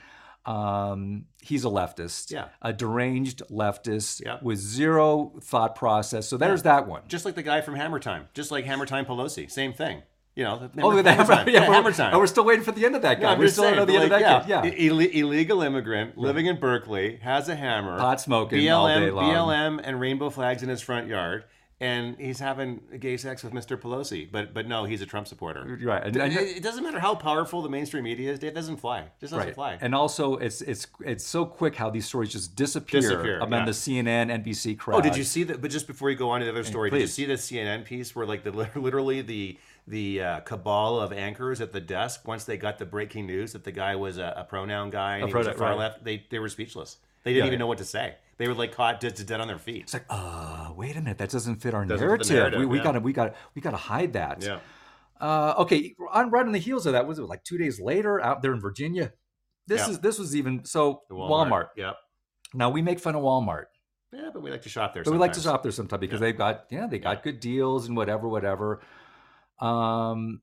Um, 0.45 1.25
he's 1.43 1.65
a 1.65 1.69
leftist, 1.69 2.31
Yeah. 2.31 2.49
a 2.63 2.73
deranged 2.73 3.43
leftist 3.51 4.23
Yeah. 4.25 4.39
with 4.43 4.59
zero 4.59 5.33
thought 5.43 5.75
process. 5.75 6.29
So 6.29 6.37
there's 6.37 6.63
that 6.63 6.87
one. 6.87 7.03
just 7.09 7.25
like 7.25 7.35
the 7.35 7.43
guy 7.43 7.61
from 7.63 7.75
Hammer 7.75 7.99
Time, 7.99 8.29
just 8.33 8.53
like 8.53 8.65
Hammer 8.65 8.87
Time 8.87 9.05
Pelosi, 9.07 9.51
same 9.51 9.73
thing. 9.73 10.03
You 10.37 10.45
know, 10.45 10.69
the- 10.73 10.83
Oh, 10.83 11.03
the 11.03 11.13
Hammer 11.13 11.35
Time. 11.35 11.49
yeah, 11.49 11.67
we're, 11.67 11.75
Hammer 11.75 11.93
Time. 11.93 12.11
And 12.13 12.21
we're 12.21 12.27
still 12.27 12.45
waiting 12.45 12.63
for 12.65 12.71
the 12.73 12.85
end 12.85 12.95
of 12.95 13.03
that 13.03 13.21
guy. 13.21 13.33
No, 13.35 13.41
we 13.41 13.47
just 13.47 13.57
still 13.57 13.65
don't 13.65 13.77
know 13.77 13.87
saying, 13.87 13.99
the 13.99 14.03
end 14.05 14.13
like, 14.13 14.23
of 14.23 14.47
that 14.47 14.49
yeah, 14.49 14.71
kid. 14.71 14.75
Yeah. 14.79 14.87
Ill- 14.91 15.01
illegal 15.01 15.63
immigrant 15.63 16.19
living 16.19 16.45
in 16.47 16.61
Berkeley 16.61 17.17
has 17.23 17.49
a 17.49 17.57
hammer, 17.57 17.97
Pot 17.99 18.21
smoking 18.21 18.61
BLM, 18.61 18.77
all 18.77 18.87
day 19.01 19.11
long. 19.11 19.33
BLM, 19.35 19.81
and 19.83 19.99
rainbow 19.99 20.29
flags 20.31 20.63
in 20.63 20.69
his 20.69 20.83
front 20.83 21.07
yard, 21.09 21.45
and 21.81 22.17
he's 22.19 22.39
having 22.39 22.81
gay 23.01 23.17
sex 23.17 23.43
with 23.43 23.55
Mr. 23.55 23.79
Pelosi. 23.81 24.31
But 24.31 24.53
but 24.53 24.69
no, 24.69 24.85
he's 24.85 25.01
a 25.01 25.07
Trump 25.07 25.27
supporter. 25.27 25.79
Right. 25.83 26.05
And, 26.05 26.17
and- 26.19 26.33
It, 26.35 26.59
it 26.59 26.63
doesn't 26.63 26.85
matter 26.85 26.99
how 27.01 27.15
powerful 27.15 27.63
the 27.63 27.71
mainstream 27.71 28.05
media 28.05 28.31
is; 28.31 28.43
it 28.43 28.55
doesn't 28.55 28.77
fly. 28.77 29.01
It 29.01 29.13
just 29.21 29.33
doesn't 29.33 29.39
Right. 29.47 29.55
fly. 29.55 29.79
And 29.81 29.95
also, 29.95 30.37
it's 30.37 30.61
it's 30.61 30.87
it's 31.03 31.25
so 31.25 31.47
quick 31.47 31.77
how 31.77 31.89
these 31.89 32.05
stories 32.05 32.31
just 32.31 32.55
disappear, 32.57 33.01
Disappear, 33.01 33.39
among 33.39 33.61
yeah. 33.61 33.65
the 33.65 33.73
CNN, 33.73 34.45
NBC 34.45 34.77
crowd. 34.77 34.99
Oh, 34.99 35.01
did 35.01 35.17
you 35.17 35.25
see 35.25 35.45
that? 35.45 35.63
But 35.63 35.71
just 35.71 35.87
before 35.87 36.11
you 36.11 36.17
go 36.17 36.29
on 36.29 36.41
to 36.41 36.45
the 36.45 36.53
other 36.53 36.63
story, 36.65 36.91
did 36.91 37.01
you 37.01 37.07
see 37.07 37.25
the 37.25 37.35
CNN 37.39 37.87
piece 37.87 38.15
where 38.15 38.27
like 38.27 38.45
the 38.45 38.51
literally 38.79 39.23
the 39.23 39.59
the 39.89 40.21
uh, 40.21 40.41
cabal 40.41 40.99
of 41.01 41.13
anchors 41.13 41.61
at 41.61 41.73
the 41.73 41.81
desk 41.81 42.27
once 42.27 42.45
they 42.45 42.57
got 42.57 42.79
the 42.79 42.85
breaking 42.85 43.27
news 43.27 43.53
that 43.53 43.63
the 43.65 43.73
guy 43.73 43.95
was 43.97 44.19
a, 44.19 44.35
a 44.37 44.45
pronoun 44.45 44.91
guy 44.91 45.19
and 45.19 45.29
he 45.29 45.35
was 45.35 45.47
a 45.47 45.55
far 45.55 45.71
right. 45.71 45.79
left, 45.79 46.05
they 46.05 46.25
they 46.31 46.39
were 46.39 46.49
speechless. 46.49 46.97
They 47.23 47.33
didn't 47.33 47.45
Yeah, 47.45 47.47
even 47.49 47.53
yeah. 47.55 47.59
know 47.61 47.67
what 47.69 47.79
to 47.79 47.85
say. 47.85 48.17
They 48.39 48.49
were 48.49 48.55
like 48.55 48.73
caught 48.73 49.01
dead 49.01 49.15
dead 49.27 49.41
on 49.41 49.49
their 49.49 49.59
feet. 49.59 49.83
It's 49.83 49.95
like, 49.95 50.05
uh, 50.11 50.71
wait 50.77 50.97
a 50.97 51.01
minute, 51.01 51.19
that 51.19 51.31
doesn't 51.31 51.57
fit 51.57 51.73
our 51.75 51.85
Doesn't 51.85 51.99
fit 51.99 52.07
narrative. 52.07 52.31
narrative, 52.37 52.61
we 52.61 52.67
we 52.67 52.79
yeah. 52.79 52.85
gotta 52.85 53.01
we 53.01 53.13
gotta 53.13 53.35
we 53.55 53.63
gotta 53.63 53.77
hide 53.77 54.13
that. 54.15 54.43
Yeah. 54.43 54.59
Uh, 55.21 55.55
okay, 55.59 55.95
on 56.13 56.31
right 56.31 56.45
on 56.45 56.53
the 56.53 56.59
heels 56.59 56.85
of 56.87 56.93
that, 56.93 57.07
was 57.07 57.19
it 57.19 57.23
like 57.23 57.43
two 57.45 57.57
days 57.57 57.81
later 57.81 58.21
out 58.21 58.43
there 58.43 58.53
in 58.53 58.61
Virginia? 58.61 59.13
This 59.67 59.81
Yeah. 59.83 59.91
is 59.91 60.01
this 60.01 60.19
was 60.19 60.37
even 60.37 60.65
so 60.65 61.03
The 61.09 61.15
Walmart. 61.15 61.69
Yep. 61.77 61.97
Now 62.55 62.71
we 62.71 62.83
make 62.83 63.01
fun 63.01 63.15
of 63.15 63.23
Walmart, 63.23 63.67
Yeah, 64.13 64.31
but 64.33 64.43
we 64.43 64.51
like 64.51 64.63
to 64.63 64.69
shop 64.69 64.95
there. 64.95 65.03
but 65.05 65.13
we 65.13 65.19
like 65.19 65.33
to 65.35 65.41
shop 65.41 65.63
there 65.63 65.73
sometimes 65.73 66.01
because 66.01 66.21
they've 66.21 66.37
got 66.37 66.67
yeah 66.71 66.87
they 66.87 66.99
got 66.99 67.23
good 67.23 67.41
deals 67.41 67.87
and 67.89 67.97
whatever 67.97 68.29
whatever. 68.29 68.81
Um, 69.59 70.41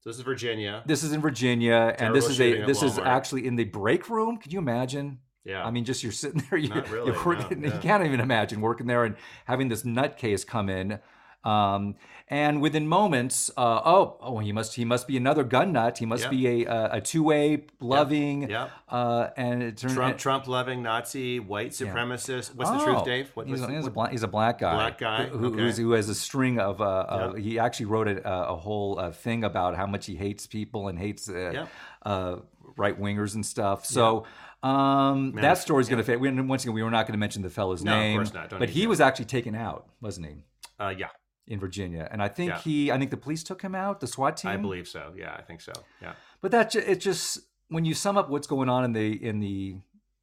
So 0.00 0.10
this 0.10 0.16
is 0.18 0.22
Virginia. 0.22 0.82
this 0.86 1.02
is 1.02 1.12
in 1.12 1.20
Virginia, 1.20 1.94
and 1.98 2.14
this 2.14 2.28
is 2.28 2.40
a 2.40 2.62
this 2.64 2.82
is 2.82 2.98
actually 2.98 3.46
in 3.46 3.56
the 3.56 3.64
break 3.64 4.08
room. 4.08 4.36
Could 4.38 4.52
you 4.52 4.58
imagine? 4.58 5.18
Yeah. 5.44 5.64
I 5.64 5.70
mean, 5.70 5.84
just 5.84 6.02
you're 6.02 6.12
sitting 6.12 6.42
there, 6.50 6.58
you, 6.58 6.72
really, 6.90 7.12
you're 7.12 7.24
working, 7.24 7.60
no, 7.60 7.68
you 7.74 7.78
can't 7.78 8.04
even 8.04 8.18
imagine 8.20 8.60
working 8.60 8.86
there 8.88 9.04
and 9.04 9.16
having 9.44 9.68
this 9.68 9.84
nutcase 9.84 10.44
come 10.46 10.68
in. 10.68 10.98
Um, 11.46 11.94
and 12.28 12.60
within 12.60 12.88
moments, 12.88 13.50
uh, 13.56 13.80
oh, 13.84 14.16
oh, 14.20 14.38
he 14.40 14.50
must, 14.50 14.74
he 14.74 14.84
must 14.84 15.06
be 15.06 15.16
another 15.16 15.44
gun 15.44 15.72
nut. 15.72 15.98
He 15.98 16.06
must 16.06 16.22
Yep. 16.24 16.30
be 16.32 16.64
a, 16.64 16.66
a, 16.66 16.90
a 16.94 17.00
two-way 17.00 17.66
loving, 17.78 18.50
Yep. 18.50 18.70
uh, 18.88 19.28
and 19.36 19.62
it 19.62 19.76
turned 19.76 19.94
Trump, 19.94 20.18
Trump 20.18 20.48
loving 20.48 20.82
Nazi, 20.82 21.38
white 21.38 21.70
supremacist. 21.70 22.52
What's 22.56 22.70
the 22.72 22.78
Oh, 22.80 22.84
truth, 22.84 23.04
Dave? 23.04 23.30
What, 23.34 23.46
he's, 23.46 23.60
what's 23.60 23.72
a, 23.72 23.76
he's, 23.76 23.86
a 23.86 23.90
black, 23.92 24.10
he's 24.10 24.22
a 24.24 24.28
black 24.28 24.58
guy. 24.58 24.74
Black 24.74 24.98
guy, 24.98 25.26
Who, 25.26 25.46
okay. 25.46 25.62
who's, 25.62 25.76
who 25.76 25.92
has 25.92 26.08
a 26.08 26.16
string 26.16 26.58
of, 26.58 26.80
uh, 26.80 26.84
uh, 26.84 27.32
Yeah. 27.36 27.40
he 27.42 27.58
actually 27.60 27.86
wrote 27.86 28.08
a, 28.08 28.28
a 28.48 28.56
whole 28.56 28.98
uh, 28.98 29.12
thing 29.12 29.44
about 29.44 29.76
how 29.76 29.86
much 29.86 30.06
he 30.06 30.16
hates 30.16 30.48
people 30.48 30.88
and 30.88 30.98
hates 30.98 31.28
uh, 31.28 31.50
Yep. 31.52 31.68
uh, 32.04 32.36
right 32.76 33.00
wingers 33.00 33.36
and 33.36 33.46
stuff. 33.46 33.86
So 33.86 34.24
um, 34.64 35.30
that 35.36 35.58
story's 35.58 35.88
going 35.88 35.98
to 35.98 36.04
fit. 36.04 36.18
We, 36.18 36.28
once 36.40 36.64
again, 36.64 36.74
we 36.74 36.82
were 36.82 36.90
not 36.90 37.06
going 37.06 37.12
to 37.12 37.18
mention 37.18 37.42
the 37.42 37.50
fellow's 37.50 37.84
No, 37.84 37.92
of 37.92 37.98
name, 38.00 38.16
course 38.18 38.34
not. 38.34 38.50
Don't 38.50 38.58
but 38.58 38.70
he 38.70 38.80
to. 38.82 38.86
was 38.88 39.00
actually 39.00 39.26
taken 39.26 39.54
out, 39.54 39.86
wasn't 40.00 40.26
he, 40.26 40.34
uh, 40.80 40.92
yeah, 40.96 41.06
in 41.46 41.58
Virginia? 41.60 42.08
And 42.10 42.22
I 42.22 42.28
think 42.28 42.50
Yeah. 42.50 42.58
he, 42.60 42.90
I 42.92 42.98
think 42.98 43.10
the 43.10 43.16
police 43.16 43.42
took 43.42 43.62
him 43.62 43.74
out, 43.74 44.00
the 44.00 44.06
SWAT 44.06 44.36
team. 44.36 44.50
I 44.50 44.56
believe 44.56 44.88
so. 44.88 45.12
Yeah, 45.16 45.34
I 45.38 45.42
think 45.42 45.60
so. 45.60 45.72
Yeah. 46.02 46.12
But 46.40 46.50
that 46.52 46.74
it 46.74 47.00
just 47.00 47.40
when 47.68 47.84
you 47.84 47.94
sum 47.94 48.16
up 48.16 48.28
what's 48.30 48.46
going 48.46 48.68
on 48.68 48.84
in 48.84 48.92
the 48.92 49.24
in 49.24 49.40
the 49.40 49.76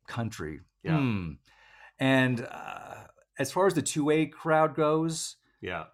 country, 0.08 0.62
Yeah. 0.84 0.98
hmm, 1.00 1.32
and 2.00 2.48
uh, 2.50 2.96
as 3.40 3.52
far 3.52 3.68
as 3.68 3.74
the 3.74 3.82
two 3.82 4.10
A 4.10 4.26
crowd 4.28 4.76
goes, 4.76 5.38
Yeah. 5.62 5.86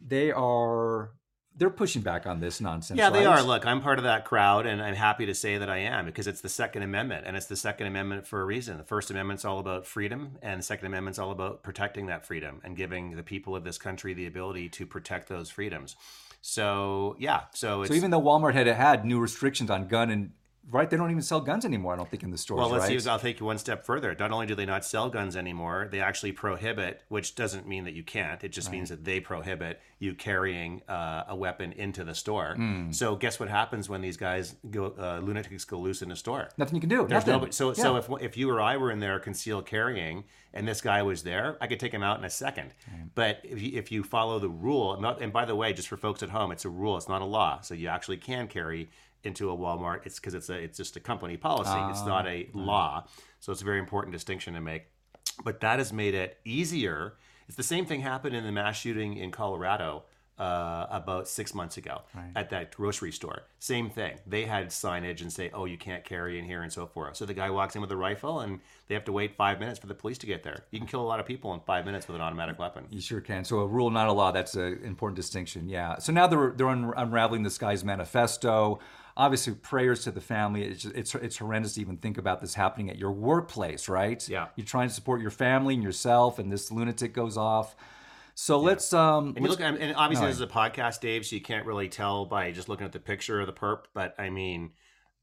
they 0.00 0.30
are 0.32 1.12
they're 1.56 1.70
pushing 1.70 2.02
back 2.02 2.26
on 2.26 2.40
this 2.40 2.60
nonsense. 2.60 2.98
Yeah, 2.98 3.10
they 3.10 3.26
right? 3.26 3.38
are. 3.38 3.42
Look, 3.42 3.66
I'm 3.66 3.80
part 3.80 3.98
of 3.98 4.04
that 4.04 4.24
crowd, 4.24 4.66
and 4.66 4.80
I'm 4.80 4.94
happy 4.94 5.26
to 5.26 5.34
say 5.34 5.58
that 5.58 5.68
I 5.68 5.78
am 5.78 6.06
because 6.06 6.26
it's 6.26 6.40
the 6.40 6.48
Second 6.48 6.82
Amendment, 6.82 7.24
and 7.26 7.36
it's 7.36 7.46
the 7.46 7.56
Second 7.56 7.86
Amendment 7.86 8.26
for 8.26 8.40
a 8.40 8.44
reason. 8.44 8.78
The 8.78 8.84
First 8.84 9.10
Amendment's 9.10 9.44
all 9.44 9.58
about 9.58 9.86
freedom, 9.86 10.38
and 10.42 10.60
the 10.60 10.64
Second 10.64 10.86
Amendment's 10.86 11.18
all 11.18 11.30
about 11.30 11.62
protecting 11.62 12.06
that 12.06 12.24
freedom 12.24 12.60
and 12.64 12.76
giving 12.76 13.16
the 13.16 13.22
people 13.22 13.54
of 13.54 13.64
this 13.64 13.78
country 13.78 14.14
the 14.14 14.26
ability 14.26 14.70
to 14.70 14.86
protect 14.86 15.28
those 15.28 15.50
freedoms. 15.50 15.96
So, 16.40 17.16
yeah, 17.18 17.42
so 17.54 17.82
it's 17.82 17.90
So 17.90 17.94
even 17.94 18.10
though 18.10 18.20
Walmart 18.20 18.54
had 18.54 18.66
had 18.66 19.04
new 19.04 19.20
restrictions 19.20 19.70
on 19.70 19.88
gun 19.88 20.10
and 20.10 20.32
right? 20.70 20.88
They 20.88 20.96
don't 20.96 21.10
even 21.10 21.22
sell 21.22 21.40
guns 21.40 21.64
anymore. 21.64 21.94
I 21.94 21.96
don't 21.96 22.08
think 22.10 22.22
in 22.22 22.30
the 22.30 22.38
stores. 22.38 22.58
Well, 22.58 22.68
let's 22.68 22.88
right? 22.88 23.00
see. 23.00 23.08
I'll 23.08 23.18
take 23.18 23.40
you 23.40 23.46
one 23.46 23.58
step 23.58 23.84
further. 23.84 24.14
Not 24.18 24.32
only 24.32 24.46
do 24.46 24.54
they 24.54 24.66
not 24.66 24.84
sell 24.84 25.08
guns 25.08 25.36
anymore, 25.36 25.88
they 25.90 26.00
actually 26.00 26.32
prohibit, 26.32 27.02
which 27.08 27.34
doesn't 27.34 27.66
mean 27.66 27.84
that 27.84 27.94
you 27.94 28.02
can't. 28.02 28.42
It 28.44 28.50
just 28.50 28.70
means 28.70 28.88
that 28.90 29.04
they 29.04 29.20
prohibit 29.20 29.80
you 29.98 30.14
carrying 30.14 30.82
uh, 30.88 31.24
a 31.28 31.36
weapon 31.36 31.72
into 31.72 32.04
the 32.04 32.14
store. 32.14 32.54
Hmm. 32.56 32.92
So, 32.92 33.16
guess 33.16 33.40
what 33.40 33.48
happens 33.48 33.88
when 33.88 34.00
these 34.00 34.16
guys 34.16 34.56
go 34.70 34.94
uh, 34.98 35.20
lunatics 35.22 35.64
go 35.64 35.78
loose 35.78 36.02
in 36.02 36.10
a 36.10 36.16
store? 36.16 36.50
Nothing 36.56 36.76
you 36.76 36.80
can 36.80 36.90
do. 36.90 37.06
There's 37.06 37.26
Nothing. 37.26 37.52
So, 37.52 37.68
Yeah. 37.68 37.74
so 37.74 37.96
if 37.96 38.08
if 38.20 38.36
you 38.36 38.50
or 38.50 38.60
I 38.60 38.76
were 38.76 38.90
in 38.90 39.00
there 39.00 39.18
concealed 39.18 39.66
carrying, 39.66 40.24
and 40.54 40.66
this 40.68 40.80
guy 40.80 41.02
was 41.02 41.22
there, 41.22 41.56
I 41.60 41.66
could 41.66 41.80
take 41.80 41.92
him 41.92 42.02
out 42.02 42.18
in 42.18 42.24
a 42.24 42.30
second. 42.30 42.74
But 43.14 43.40
if 43.42 43.60
you, 43.60 43.78
if 43.78 43.90
you 43.92 44.02
follow 44.02 44.38
the 44.38 44.48
rule, 44.48 45.00
not, 45.00 45.20
and 45.22 45.32
by 45.32 45.44
the 45.44 45.54
way, 45.56 45.72
just 45.72 45.88
for 45.88 45.96
folks 45.96 46.22
at 46.22 46.30
home, 46.30 46.52
it's 46.52 46.64
a 46.64 46.68
rule. 46.68 46.96
It's 46.96 47.08
not 47.08 47.22
a 47.22 47.26
law. 47.26 47.60
So 47.60 47.74
you 47.74 47.88
actually 47.88 48.18
can 48.18 48.48
carry 48.48 48.90
into 49.24 49.50
a 49.50 49.56
Walmart. 49.56 50.06
It's 50.06 50.18
because 50.18 50.34
it's 50.34 50.48
a 50.50 50.54
it's 50.54 50.76
just 50.76 50.96
a 50.96 51.00
company 51.00 51.36
policy. 51.36 51.70
it's 51.90 52.04
not 52.06 52.26
a 52.26 52.48
law. 52.54 53.04
So 53.40 53.52
it's 53.52 53.62
a 53.62 53.64
very 53.64 53.78
important 53.78 54.12
distinction 54.12 54.54
to 54.54 54.60
make. 54.60 54.84
But 55.44 55.60
that 55.60 55.78
has 55.78 55.92
made 55.92 56.14
it 56.14 56.38
easier. 56.44 57.14
It's 57.48 57.56
the 57.56 57.62
same 57.62 57.86
thing 57.86 58.00
happened 58.00 58.36
in 58.36 58.44
the 58.44 58.52
mass 58.52 58.76
shooting 58.76 59.16
in 59.16 59.30
Colorado 59.30 60.04
uh, 60.38 60.86
about 60.90 61.28
six 61.28 61.54
months 61.54 61.76
ago 61.76 62.02
at 62.34 62.50
that 62.50 62.74
grocery 62.74 63.12
store. 63.12 63.42
Same 63.58 63.90
thing. 63.90 64.16
They 64.26 64.44
had 64.44 64.68
signage 64.68 65.20
and 65.20 65.32
say, 65.32 65.50
"Oh, 65.52 65.66
you 65.66 65.76
can't 65.76 66.04
carry 66.04 66.38
in 66.38 66.44
here" 66.44 66.62
and 66.62 66.72
so 66.72 66.86
forth. 66.86 67.16
So 67.16 67.26
the 67.26 67.34
guy 67.34 67.50
walks 67.50 67.74
in 67.76 67.80
with 67.82 67.92
a 67.92 67.96
rifle, 67.96 68.40
and 68.40 68.60
they 68.88 68.94
have 68.94 69.04
to 69.04 69.12
wait 69.12 69.36
five 69.36 69.60
minutes 69.60 69.78
for 69.78 69.86
the 69.86 69.94
police 69.94 70.18
to 70.18 70.26
get 70.26 70.42
there. 70.42 70.64
You 70.70 70.78
can 70.78 70.88
kill 70.88 71.02
a 71.02 71.06
lot 71.06 71.20
of 71.20 71.26
people 71.26 71.52
in 71.54 71.60
five 71.60 71.84
minutes 71.84 72.08
with 72.08 72.16
an 72.16 72.22
automatic 72.22 72.58
weapon. 72.58 72.86
You 72.90 73.00
sure 73.00 73.20
can. 73.20 73.44
So 73.44 73.58
a 73.60 73.66
rule, 73.66 73.90
not 73.90 74.08
a 74.08 74.12
law. 74.12 74.32
That's 74.32 74.54
an 74.54 74.80
important 74.82 75.16
distinction. 75.16 75.68
Yeah. 75.68 75.98
So 75.98 76.12
now 76.12 76.26
they're 76.26 76.52
they're 76.56 76.68
un- 76.68 76.92
unraveling 76.96 77.42
this 77.42 77.58
guy's 77.58 77.84
manifesto. 77.84 78.80
Obviously, 79.16 79.54
prayers 79.54 80.04
to 80.04 80.10
the 80.10 80.20
family. 80.20 80.62
It's, 80.64 80.84
it's 80.86 81.14
it's 81.14 81.38
horrendous 81.38 81.74
to 81.74 81.80
even 81.80 81.96
think 81.98 82.16
about 82.18 82.40
this 82.40 82.54
happening 82.54 82.88
at 82.90 82.98
your 82.98 83.12
workplace, 83.12 83.88
right? 83.88 84.26
Yeah. 84.28 84.46
You're 84.56 84.66
trying 84.66 84.88
to 84.88 84.94
support 84.94 85.20
your 85.20 85.30
family 85.30 85.74
and 85.74 85.82
yourself, 85.82 86.38
and 86.38 86.50
this 86.50 86.70
lunatic 86.72 87.12
goes 87.12 87.36
off. 87.36 87.76
So 88.34 88.58
let's 88.58 88.92
um. 88.94 89.28
And 89.36 89.44
you 89.44 89.50
let's- 89.50 89.60
look, 89.60 89.80
and 89.80 89.94
obviously 89.96 90.24
No. 90.24 90.28
this 90.28 90.36
is 90.36 90.42
a 90.42 90.46
podcast, 90.46 91.00
Dave, 91.00 91.26
so 91.26 91.36
you 91.36 91.42
can't 91.42 91.66
really 91.66 91.88
tell 91.88 92.24
by 92.24 92.50
just 92.52 92.68
looking 92.68 92.86
at 92.86 92.92
the 92.92 93.00
picture 93.00 93.40
of 93.40 93.46
the 93.46 93.52
perp. 93.52 93.84
But 93.92 94.14
I 94.18 94.30
mean, 94.30 94.70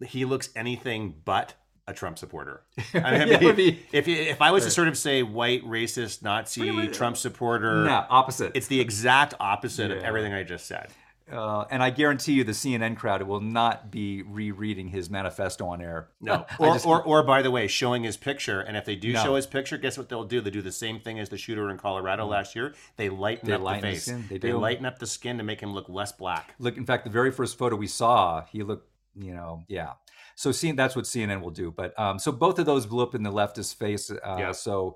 he 0.06 0.25
looks 0.25 0.49
anything 0.56 1.15
but 1.25 1.56
a 1.88 1.93
Trump 1.93 2.19
supporter. 2.19 2.62
I 2.93 3.25
mean, 3.25 3.28
Yeah, 3.41 3.52
be- 3.54 3.80
if 3.91 4.08
if 4.08 4.39
I 4.43 4.52
was 4.52 4.63
to 4.65 4.69
sort 4.69 4.88
of 4.88 4.95
say 4.95 5.23
white, 5.23 5.63
racist, 5.65 6.21
Nazi, 6.21 6.88
Trump 6.89 7.17
supporter, 7.17 7.86
no, 7.86 8.06
opposite. 8.12 8.52
it's 8.54 8.67
the 8.67 8.80
exact 8.80 9.34
opposite 9.39 9.89
of 9.89 10.04
everything 10.04 10.32
I 10.32 10.43
just 10.43 10.67
said. 10.67 10.89
Uh, 11.31 11.65
and 11.69 11.81
I 11.83 11.89
guarantee 11.89 12.33
you, 12.33 12.43
the 12.43 12.51
CNN 12.53 12.97
crowd 12.97 13.21
will 13.23 13.39
not 13.41 13.91
be 13.91 14.21
rereading 14.23 14.87
his 14.87 15.09
manifesto 15.09 15.67
on 15.67 15.81
air. 15.81 16.09
No, 16.21 16.45
or, 16.59 16.73
just- 16.73 16.85
or, 16.85 17.03
or 17.03 17.23
by 17.23 17.41
the 17.41 17.51
way, 17.51 17.67
showing 17.67 18.03
his 18.03 18.17
picture. 18.17 18.61
And 18.61 18.75
if 18.75 18.85
they 18.85 18.95
do 18.95 19.13
No. 19.13 19.23
show 19.23 19.35
his 19.35 19.45
picture, 19.47 19.77
guess 19.77 19.97
what 19.97 20.09
they'll 20.09 20.23
do? 20.23 20.41
They 20.41 20.49
do 20.49 20.61
the 20.61 20.71
same 20.71 20.99
thing 20.99 21.19
as 21.19 21.29
the 21.29 21.37
shooter 21.37 21.69
in 21.69 21.77
Colorado 21.77 22.25
last 22.25 22.55
year. 22.55 22.73
They 22.97 23.09
lighten 23.09 23.47
They 23.47 23.53
up 23.55 23.61
lighten 23.61 23.81
the 23.81 23.87
the 23.87 23.93
face. 23.93 24.03
skin, 24.05 24.25
they 24.29 24.37
they 24.37 24.53
lighten 24.53 24.85
up 24.85 24.99
the 24.99 25.07
skin 25.07 25.37
to 25.37 25.43
make 25.43 25.61
him 25.61 25.73
look 25.73 25.87
less 25.89 26.11
black. 26.11 26.55
look 26.59 26.77
in 26.77 26.85
fact 26.85 27.03
the 27.03 27.09
very 27.11 27.31
first 27.31 27.57
photo 27.57 27.75
we 27.75 27.87
saw 27.87 28.43
he 28.51 28.63
looked 28.63 28.87
you 29.15 29.33
know 29.33 29.63
yeah 29.67 29.93
so 30.35 30.51
seeing 30.51 30.75
that's 30.75 30.95
what 30.95 31.03
cnn 31.05 31.41
will 31.41 31.49
do 31.49 31.71
but 31.71 31.97
um 31.99 32.19
so 32.19 32.31
both 32.31 32.59
of 32.59 32.65
those 32.65 32.85
blew 32.85 33.01
up 33.03 33.15
in 33.15 33.23
the 33.23 33.31
leftist 33.31 33.75
face 33.75 34.09
uh 34.11 34.15
Yeah. 34.39 34.51
so 34.51 34.95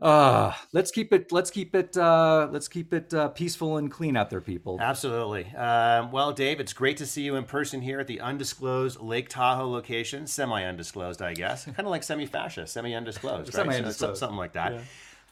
uh 0.00 0.52
let's 0.72 0.90
keep 0.90 1.12
it 1.12 1.30
let's 1.30 1.50
keep 1.50 1.74
it 1.74 1.94
uh 1.96 2.48
let's 2.50 2.68
keep 2.68 2.94
it 2.94 3.12
uh 3.12 3.28
peaceful 3.28 3.76
and 3.76 3.90
clean 3.90 4.16
out 4.16 4.30
there 4.30 4.40
people 4.40 4.78
Absolutely. 4.80 5.44
Um, 5.54 6.10
well, 6.10 6.32
Dave, 6.32 6.58
it's 6.58 6.72
great 6.72 6.96
to 6.98 7.06
see 7.06 7.22
you 7.22 7.36
in 7.36 7.44
person 7.44 7.82
here 7.82 8.00
at 8.00 8.06
the 8.06 8.20
undisclosed 8.20 9.00
Lake 9.00 9.28
Tahoe 9.28 9.68
location. 9.68 10.26
Semi 10.26 10.64
undisclosed, 10.64 11.20
I 11.20 11.34
guess. 11.34 11.64
kind 11.76 11.80
of 11.80 11.86
like 11.86 12.02
semi 12.02 12.26
fascist, 12.26 12.72
semi 12.72 12.94
undisclosed, 12.94 13.54
right? 13.54 13.54
Semi-undisclosed. 13.54 13.98
So- 13.98 14.14
something 14.14 14.38
like 14.38 14.54
that. 14.54 14.80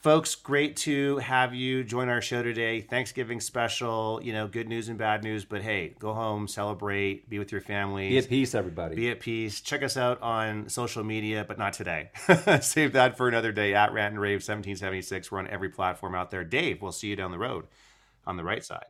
Folks, 0.09 0.37
great 0.37 0.75
to 0.75 1.19
have 1.19 1.55
you 1.55 1.85
join 1.85 2.09
our 2.09 2.23
show 2.23 2.43
today. 2.43 2.81
Thanksgiving 2.81 3.43
special, 3.43 4.21
you 4.23 4.33
know, 4.33 4.49
good 4.49 4.67
news 4.67 4.89
and 4.89 4.97
bad 4.97 5.23
news, 5.23 5.45
but 5.45 5.61
hey, 5.61 5.95
go 5.99 6.15
home, 6.15 6.49
celebrate, 6.49 7.29
be 7.29 7.39
with 7.39 7.53
your 7.53 7.61
family. 7.61 8.09
be 8.09 8.17
at 8.17 8.27
peace 8.27 8.55
everybody 8.55 8.97
Be 8.97 9.11
at 9.11 9.21
peace. 9.21 9.61
Check 9.61 9.83
us 9.83 9.99
out 9.99 10.23
on 10.23 10.71
social 10.71 11.05
media, 11.05 11.45
but 11.47 11.59
not 11.59 11.75
today. 11.75 12.09
Save 12.63 12.95
that 12.95 13.19
for 13.19 13.29
another 13.29 13.53
day 13.53 13.75
at 13.75 13.93
Rant 13.93 14.13
and 14.13 14.21
Rave 14.23 14.37
1776. 14.37 15.31
We're 15.31 15.41
on 15.41 15.49
every 15.49 15.69
platform 15.69 16.15
out 16.15 16.31
there. 16.31 16.43
Dave, 16.43 16.81
we'll 16.81 16.91
see 16.91 17.09
you 17.09 17.17
down 17.17 17.31
the 17.31 17.39
road 17.39 17.67
on 18.27 18.39
the 18.39 18.45
right 18.45 18.65
side. 18.65 18.87